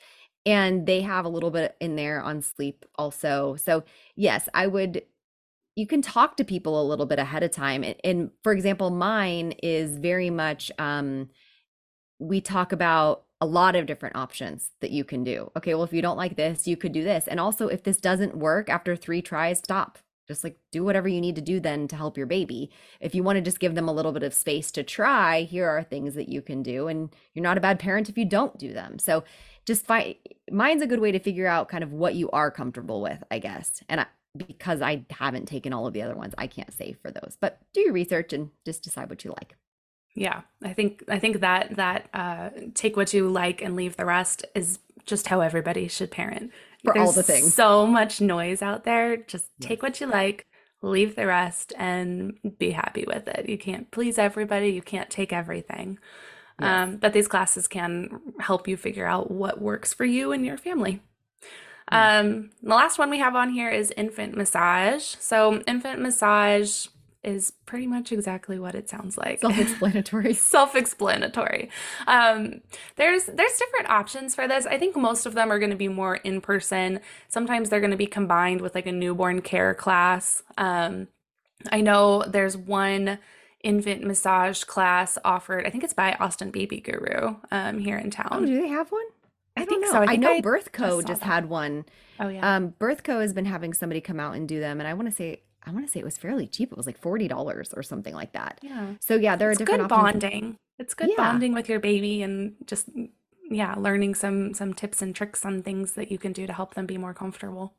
And 0.48 0.86
they 0.86 1.02
have 1.02 1.26
a 1.26 1.30
little 1.30 1.50
bit 1.50 1.76
in 1.82 1.96
there 1.96 2.22
on 2.22 2.42
sleep 2.44 2.86
also. 2.98 3.56
So, 3.56 3.84
yes, 4.16 4.48
I 4.54 4.68
would 4.68 5.02
you 5.76 5.86
can 5.86 6.02
talk 6.02 6.38
to 6.38 6.44
people 6.44 6.82
a 6.82 6.88
little 6.88 7.06
bit 7.06 7.20
ahead 7.20 7.44
of 7.44 7.52
time 7.52 7.84
and, 7.84 7.96
and 8.04 8.32
for 8.44 8.54
example 8.54 8.90
mine 8.90 9.52
is 9.64 9.98
very 9.98 10.30
much 10.30 10.72
um 10.80 11.30
we 12.20 12.40
talk 12.42 12.72
about 12.72 13.26
a 13.42 13.46
lot 13.46 13.76
of 13.76 13.86
different 13.86 14.16
options 14.16 14.72
that 14.80 14.92
you 14.92 15.04
can 15.04 15.24
do. 15.24 15.52
Okay 15.58 15.74
well 15.74 15.84
if 15.84 15.94
you 15.94 16.02
don't 16.02 16.18
like 16.18 16.36
this 16.36 16.68
you 16.68 16.78
could 16.78 16.94
do 16.94 17.04
this. 17.04 17.28
And 17.28 17.40
also 17.40 17.68
if 17.68 17.84
this 17.84 17.98
doesn't 17.98 18.38
work 18.38 18.70
after 18.70 18.96
three 18.96 19.22
tries 19.22 19.60
stop. 19.60 20.00
Just 20.28 20.44
like 20.44 20.58
do 20.72 20.84
whatever 20.84 21.08
you 21.08 21.22
need 21.22 21.36
to 21.36 21.42
do 21.42 21.60
then 21.60 21.88
to 21.90 21.96
help 21.96 22.18
your 22.18 22.26
baby. 22.26 22.72
If 23.00 23.14
you 23.14 23.22
want 23.22 23.36
to 23.36 23.44
just 23.44 23.60
give 23.60 23.76
them 23.76 23.88
a 23.88 23.94
little 23.94 24.12
bit 24.12 24.24
of 24.24 24.34
space 24.34 24.72
to 24.72 24.84
try 24.84 25.42
here 25.42 25.68
are 25.68 25.84
things 25.84 26.16
that 26.16 26.30
you 26.30 26.42
can 26.42 26.64
do 26.64 26.88
and 26.88 27.14
you're 27.34 27.44
not 27.44 27.58
a 27.58 27.62
bad 27.62 27.78
parent 27.78 28.10
if 28.10 28.18
you 28.18 28.26
don't 28.26 28.58
do 28.58 28.74
them. 28.74 28.98
So 28.98 29.24
just 29.66 29.86
find 29.86 30.16
mine's 30.50 30.82
a 30.82 30.88
good 30.88 31.00
way 31.00 31.12
to 31.12 31.20
figure 31.20 31.48
out 31.48 31.70
kind 31.70 31.84
of 31.84 31.92
what 31.92 32.16
you 32.16 32.30
are 32.32 32.50
comfortable 32.52 33.02
with 33.02 33.24
i 33.30 33.40
guess. 33.40 33.84
And 33.90 34.02
I, 34.02 34.06
because 34.36 34.82
I 34.82 35.06
haven't 35.10 35.48
taken 35.48 35.74
all 35.74 35.88
of 35.88 35.94
the 35.94 36.02
other 36.02 36.16
ones, 36.16 36.34
I 36.38 36.48
can't 36.48 36.74
say 36.74 36.96
for 37.02 37.12
those. 37.12 37.38
But 37.40 37.60
do 37.74 37.82
your 37.82 37.94
research 37.94 38.34
and 38.34 38.50
just 38.66 38.84
decide 38.84 39.10
what 39.10 39.24
you 39.24 39.32
like. 39.32 39.56
Yeah, 40.16 40.42
I 40.64 40.74
think 40.74 41.04
I 41.10 41.20
think 41.20 41.42
that 41.42 41.76
that 41.76 42.10
uh, 42.14 42.50
take 42.74 42.96
what 42.96 43.14
you 43.14 43.28
like 43.28 43.62
and 43.62 43.76
leave 43.76 43.98
the 43.98 44.06
rest 44.06 44.46
is 44.56 44.80
just 45.06 45.28
how 45.28 45.42
everybody 45.42 45.88
should 45.88 46.10
parent. 46.10 46.52
For 46.84 46.98
all 46.98 47.12
the 47.12 47.24
things. 47.24 47.54
so 47.54 47.86
much 47.86 48.22
noise 48.22 48.62
out 48.62 48.84
there. 48.84 49.18
Just 49.18 49.46
take 49.60 49.82
what 49.82 50.00
you 50.00 50.08
like, 50.08 50.46
leave 50.82 51.16
the 51.16 51.26
rest, 51.26 51.74
and 51.78 52.36
be 52.58 52.72
happy 52.72 53.06
with 53.06 53.28
it. 53.28 53.50
You 53.50 53.58
can't 53.58 53.90
please 53.92 54.18
everybody. 54.18 54.70
You 54.70 54.82
can't 54.82 55.10
take 55.10 55.34
everything. 55.34 56.00
Yes. 56.62 56.70
Um, 56.70 56.98
but 56.98 57.12
these 57.12 57.28
classes 57.28 57.68
can 57.68 58.22
help 58.40 58.68
you 58.68 58.78
figure 58.78 59.06
out 59.06 59.30
what 59.32 59.62
works 59.62 59.94
for 59.94 60.06
you 60.06 60.32
and 60.32 60.46
your 60.46 60.58
family. 60.58 61.02
Yeah. 61.92 62.20
Um, 62.20 62.50
the 62.64 62.70
last 62.76 62.98
one 62.98 63.10
we 63.10 63.20
have 63.20 63.36
on 63.36 63.50
here 63.52 63.70
is 63.70 63.92
infant 63.96 64.36
massage. 64.36 65.04
So, 65.20 65.62
infant 65.68 66.02
massage 66.02 66.88
is 67.24 67.52
pretty 67.66 67.88
much 67.88 68.12
exactly 68.12 68.60
what 68.60 68.76
it 68.76 68.88
sounds 68.88 69.18
like. 69.18 69.40
Self-explanatory. 69.42 70.34
self-explanatory. 70.34 71.70
Um, 72.08 72.62
there's 72.98 73.26
there's 73.26 73.58
different 73.58 73.90
options 73.90 74.36
for 74.36 74.48
this. 74.48 74.66
I 74.66 74.78
think 74.78 74.96
most 74.96 75.26
of 75.26 75.34
them 75.34 75.52
are 75.52 75.58
going 75.60 75.72
to 75.72 75.76
be 75.76 75.88
more 75.88 76.16
in 76.18 76.42
person. 76.42 77.00
Sometimes 77.28 77.70
they're 77.70 77.80
going 77.80 77.92
to 77.92 77.98
be 77.98 78.06
combined 78.08 78.62
with 78.62 78.76
like 78.76 78.86
a 78.88 78.92
newborn 78.92 79.42
care 79.42 79.74
class. 79.74 80.44
Um, 80.58 81.08
I 81.72 81.82
know 81.82 82.24
there's 82.28 82.56
one 82.56 83.18
infant 83.64 84.04
massage 84.04 84.64
class 84.64 85.18
offered. 85.26 85.66
I 85.66 85.72
think 85.72 85.84
it's 85.84 85.94
by 85.94 86.14
Austin 86.20 86.52
Baby 86.52 86.80
Guru 86.80 87.38
um, 87.52 87.80
here 87.80 87.98
in 87.98 88.08
Oh, 88.08 88.10
town. 88.30 88.46
do 88.46 88.62
they 88.62 88.68
have 88.68 88.92
one? 88.92 89.06
I 89.86 89.94
know. 89.94 90.06
so. 90.06 90.10
I 90.10 90.14
I 90.14 90.16
know 90.18 90.32
I 90.34 90.42
Birth 90.42 90.72
Co 90.72 90.98
just 90.98 91.08
just, 91.08 91.22
had 91.24 91.50
one. 91.50 91.86
Oh 92.20 92.30
yeah. 92.30 92.56
Um, 92.56 92.70
Birth 92.80 93.04
Co 93.04 93.20
has 93.20 93.34
been 93.34 93.46
having 93.46 93.74
somebody 93.74 94.02
come 94.02 94.20
out 94.20 94.36
and 94.36 94.48
do 94.48 94.60
them, 94.60 94.80
and 94.80 94.88
I 94.88 94.94
want 94.94 95.10
to 95.10 95.16
say 95.16 95.42
I 95.66 95.72
want 95.72 95.86
to 95.86 95.92
say 95.92 96.00
it 96.00 96.06
was 96.06 96.18
fairly 96.18 96.48
cheap. 96.48 96.72
It 96.72 96.78
was 96.78 96.86
like 96.86 96.98
forty 96.98 97.28
dollars 97.28 97.74
or 97.76 97.84
something 97.84 98.14
like 98.14 98.34
that. 98.34 98.60
yeah. 98.62 98.94
So 99.00 99.16
yeah, 99.16 99.36
there 99.36 99.50
are 99.50 99.52
It's 99.52 99.60
different 99.60 99.90
good 99.90 99.92
options. 99.92 100.24
bonding. 100.24 100.58
It's 100.80 100.94
good 100.94 101.10
Yeah. 101.10 101.16
bonding 101.18 101.54
with 101.54 101.68
your 101.70 101.80
baby 101.80 102.22
and 102.22 102.56
just 102.66 102.90
yeah, 103.50 103.76
learning 103.78 104.16
some 104.16 104.54
some 104.54 104.74
tips 104.74 105.02
and 105.02 105.16
tricks 105.16 105.46
on 105.46 105.62
things 105.64 105.94
that 105.94 106.12
you 106.12 106.18
can 106.18 106.34
do 106.34 106.48
to 106.48 106.54
help 106.54 106.74
them 106.74 106.86
be 106.86 106.98
more 106.98 107.14
comfortable. 107.14 107.74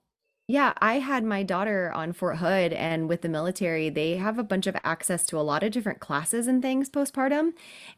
Yeah, 0.48 0.74
I 0.80 1.00
had 1.00 1.24
my 1.24 1.42
daughter 1.42 1.90
on 1.92 2.12
Fort 2.12 2.36
Hood, 2.36 2.72
and 2.72 3.08
with 3.08 3.22
the 3.22 3.28
military, 3.28 3.90
they 3.90 4.16
have 4.16 4.38
a 4.38 4.44
bunch 4.44 4.68
of 4.68 4.76
access 4.84 5.24
to 5.26 5.38
a 5.38 5.42
lot 5.42 5.64
of 5.64 5.72
different 5.72 5.98
classes 5.98 6.46
and 6.46 6.62
things 6.62 6.88
postpartum. 6.88 7.52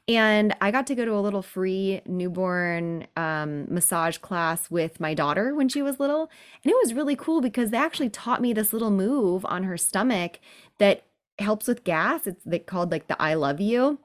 And 0.08 0.54
I 0.62 0.70
got 0.70 0.86
to 0.86 0.94
go 0.94 1.04
to 1.04 1.12
a 1.12 1.20
little 1.20 1.42
free 1.42 2.00
newborn 2.06 3.06
um, 3.18 3.66
massage 3.68 4.16
class 4.16 4.70
with 4.70 4.98
my 4.98 5.12
daughter 5.12 5.54
when 5.54 5.68
she 5.68 5.82
was 5.82 6.00
little. 6.00 6.30
And 6.64 6.72
it 6.72 6.76
was 6.82 6.94
really 6.94 7.16
cool 7.16 7.42
because 7.42 7.68
they 7.68 7.76
actually 7.76 8.08
taught 8.08 8.40
me 8.40 8.54
this 8.54 8.72
little 8.72 8.90
move 8.90 9.44
on 9.44 9.64
her 9.64 9.76
stomach 9.76 10.40
that 10.78 11.04
helps 11.38 11.68
with 11.68 11.84
gas. 11.84 12.26
It's 12.26 12.46
called 12.66 12.90
like 12.90 13.08
the 13.08 13.20
I 13.20 13.34
love 13.34 13.60
you. 13.60 13.98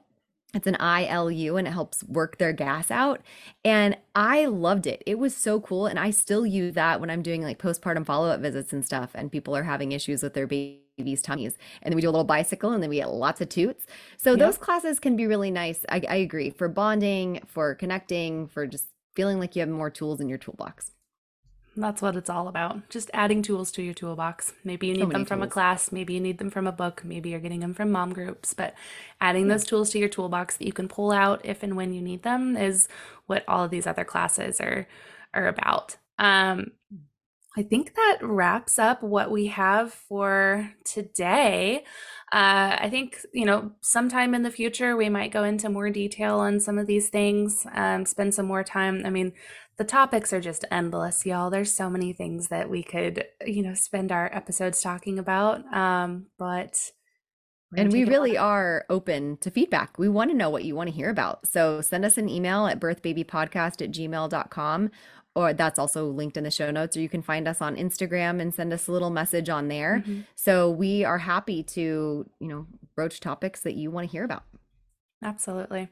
It's 0.54 0.66
an 0.66 0.76
ILU 0.80 1.58
and 1.58 1.66
it 1.66 1.72
helps 1.72 2.04
work 2.04 2.38
their 2.38 2.52
gas 2.52 2.90
out. 2.90 3.20
And 3.64 3.96
I 4.14 4.46
loved 4.46 4.86
it. 4.86 5.02
It 5.06 5.18
was 5.18 5.36
so 5.36 5.60
cool. 5.60 5.86
And 5.86 5.98
I 5.98 6.10
still 6.10 6.46
use 6.46 6.74
that 6.74 7.00
when 7.00 7.10
I'm 7.10 7.22
doing 7.22 7.42
like 7.42 7.58
postpartum 7.58 8.06
follow 8.06 8.28
up 8.30 8.40
visits 8.40 8.72
and 8.72 8.84
stuff, 8.84 9.10
and 9.14 9.32
people 9.32 9.56
are 9.56 9.64
having 9.64 9.92
issues 9.92 10.22
with 10.22 10.34
their 10.34 10.46
baby's 10.46 11.22
tummies. 11.22 11.58
And 11.82 11.90
then 11.92 11.96
we 11.96 12.02
do 12.02 12.08
a 12.08 12.12
little 12.12 12.24
bicycle 12.24 12.70
and 12.72 12.82
then 12.82 12.90
we 12.90 12.96
get 12.96 13.10
lots 13.10 13.40
of 13.40 13.48
toots. 13.48 13.86
So 14.16 14.34
Yep. 14.34 14.36
those 14.36 14.58
classes 14.58 14.98
can 15.00 15.16
be 15.16 15.26
really 15.26 15.50
nice. 15.50 15.84
I, 15.88 16.02
I 16.08 16.16
agree 16.16 16.50
for 16.50 16.68
bonding, 16.68 17.40
for 17.46 17.74
connecting, 17.74 18.46
for 18.46 18.66
just 18.66 18.86
feeling 19.16 19.38
like 19.38 19.56
you 19.56 19.60
have 19.60 19.68
more 19.68 19.90
tools 19.90 20.20
in 20.20 20.28
your 20.28 20.38
toolbox. 20.38 20.92
That's 21.76 22.00
what 22.00 22.16
it's 22.16 22.30
all 22.30 22.48
about. 22.48 22.88
Just 22.88 23.10
adding 23.12 23.42
tools 23.42 23.72
to 23.72 23.82
your 23.82 23.94
toolbox. 23.94 24.52
Maybe 24.62 24.86
you 24.86 24.94
need 24.94 25.00
many 25.00 25.12
them 25.12 25.24
from 25.24 25.42
a 25.42 25.48
class, 25.48 25.90
maybe 25.90 26.14
you 26.14 26.20
need 26.20 26.38
them 26.38 26.50
from 26.50 26.66
a 26.66 26.72
book, 26.72 27.02
maybe 27.04 27.30
you're 27.30 27.40
getting 27.40 27.60
them 27.60 27.74
from 27.74 27.90
mom 27.90 28.12
groups, 28.12 28.54
but 28.54 28.74
adding 29.20 29.48
those 29.48 29.64
tools 29.64 29.90
to 29.90 29.98
your 29.98 30.08
toolbox 30.08 30.56
that 30.56 30.66
you 30.66 30.72
can 30.72 30.88
pull 30.88 31.10
out 31.10 31.40
if 31.44 31.62
and 31.62 31.76
when 31.76 31.92
you 31.92 32.00
need 32.00 32.22
them 32.22 32.56
is 32.56 32.88
what 33.26 33.44
all 33.48 33.64
of 33.64 33.70
these 33.70 33.86
other 33.86 34.04
classes 34.04 34.60
are 34.60 34.86
are 35.32 35.48
about. 35.48 35.96
Um 36.18 36.72
I 37.56 37.62
think 37.62 37.94
that 37.94 38.18
wraps 38.20 38.80
up 38.80 39.02
what 39.02 39.30
we 39.30 39.46
have 39.46 39.92
for 39.92 40.72
today. 40.84 41.84
Uh, 42.32 42.76
I 42.80 42.88
think, 42.90 43.18
you 43.32 43.44
know, 43.44 43.70
sometime 43.80 44.34
in 44.34 44.42
the 44.42 44.50
future, 44.50 44.96
we 44.96 45.08
might 45.08 45.30
go 45.30 45.44
into 45.44 45.68
more 45.68 45.88
detail 45.88 46.40
on 46.40 46.58
some 46.58 46.78
of 46.78 46.88
these 46.88 47.10
things, 47.10 47.64
um, 47.72 48.06
spend 48.06 48.34
some 48.34 48.46
more 48.46 48.64
time. 48.64 49.02
I 49.06 49.10
mean, 49.10 49.34
the 49.76 49.84
topics 49.84 50.32
are 50.32 50.40
just 50.40 50.64
endless, 50.70 51.26
y'all. 51.26 51.50
There's 51.50 51.72
so 51.72 51.90
many 51.90 52.12
things 52.12 52.48
that 52.48 52.70
we 52.70 52.82
could, 52.82 53.24
you 53.44 53.62
know, 53.62 53.74
spend 53.74 54.12
our 54.12 54.30
episodes 54.34 54.80
talking 54.82 55.18
about. 55.18 55.64
Um, 55.74 56.26
but 56.38 56.92
And 57.76 57.92
we 57.92 58.04
really 58.04 58.36
are 58.36 58.84
open 58.88 59.36
to 59.38 59.50
feedback. 59.50 59.98
We 59.98 60.08
want 60.08 60.30
to 60.30 60.36
know 60.36 60.48
what 60.50 60.64
you 60.64 60.76
want 60.76 60.90
to 60.90 60.94
hear 60.94 61.10
about. 61.10 61.46
So 61.46 61.80
send 61.80 62.04
us 62.04 62.16
an 62.16 62.28
email 62.28 62.66
at 62.66 62.78
birthbabypodcast 62.78 63.82
at 63.82 63.90
gmail.com, 63.90 64.90
or 65.34 65.52
that's 65.52 65.78
also 65.80 66.06
linked 66.06 66.36
in 66.36 66.44
the 66.44 66.50
show 66.52 66.70
notes, 66.70 66.96
or 66.96 67.00
you 67.00 67.08
can 67.08 67.22
find 67.22 67.48
us 67.48 67.60
on 67.60 67.74
Instagram 67.74 68.40
and 68.40 68.54
send 68.54 68.72
us 68.72 68.86
a 68.86 68.92
little 68.92 69.10
message 69.10 69.48
on 69.48 69.66
there. 69.66 70.04
Mhm. 70.06 70.24
So 70.36 70.70
we 70.70 71.04
are 71.04 71.18
happy 71.18 71.64
to, 71.64 72.30
you 72.38 72.48
know, 72.48 72.66
broach 72.94 73.18
topics 73.18 73.60
that 73.62 73.74
you 73.74 73.90
want 73.90 74.08
to 74.08 74.12
hear 74.12 74.22
about. 74.22 74.44
Absolutely. 75.22 75.88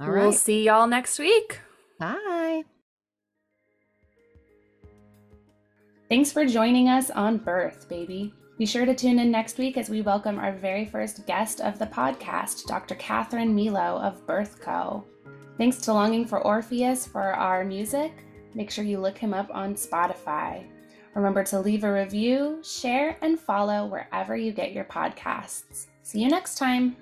All 0.00 0.08
we'll 0.10 0.24
right. 0.30 0.34
see 0.34 0.64
y'all 0.64 0.88
next 0.88 1.18
week. 1.20 1.60
Bye. 2.00 2.64
Thanks 6.12 6.30
for 6.30 6.44
joining 6.44 6.90
us 6.90 7.08
on 7.08 7.38
Birth, 7.38 7.88
baby. 7.88 8.34
Be 8.58 8.66
sure 8.66 8.84
to 8.84 8.94
tune 8.94 9.18
in 9.18 9.30
next 9.30 9.56
week 9.56 9.78
as 9.78 9.88
we 9.88 10.02
welcome 10.02 10.38
our 10.38 10.52
very 10.52 10.84
first 10.84 11.26
guest 11.26 11.62
of 11.62 11.78
the 11.78 11.86
podcast, 11.86 12.66
Dr. 12.66 12.96
Catherine 12.96 13.56
Milo 13.56 13.98
of 13.98 14.26
Birth 14.26 14.60
Co. 14.60 15.06
Thanks 15.56 15.78
to 15.78 15.94
Longing 15.94 16.26
for 16.26 16.44
Orpheus 16.44 17.06
for 17.06 17.22
our 17.22 17.64
music. 17.64 18.12
Make 18.52 18.70
sure 18.70 18.84
you 18.84 19.00
look 19.00 19.16
him 19.16 19.32
up 19.32 19.48
on 19.54 19.74
Spotify. 19.74 20.66
Remember 21.14 21.42
to 21.44 21.60
leave 21.60 21.82
a 21.82 21.90
review, 21.90 22.60
share, 22.62 23.16
and 23.22 23.40
follow 23.40 23.86
wherever 23.86 24.36
you 24.36 24.52
get 24.52 24.74
your 24.74 24.84
podcasts. 24.84 25.86
See 26.02 26.20
you 26.20 26.28
next 26.28 26.58
time. 26.58 26.94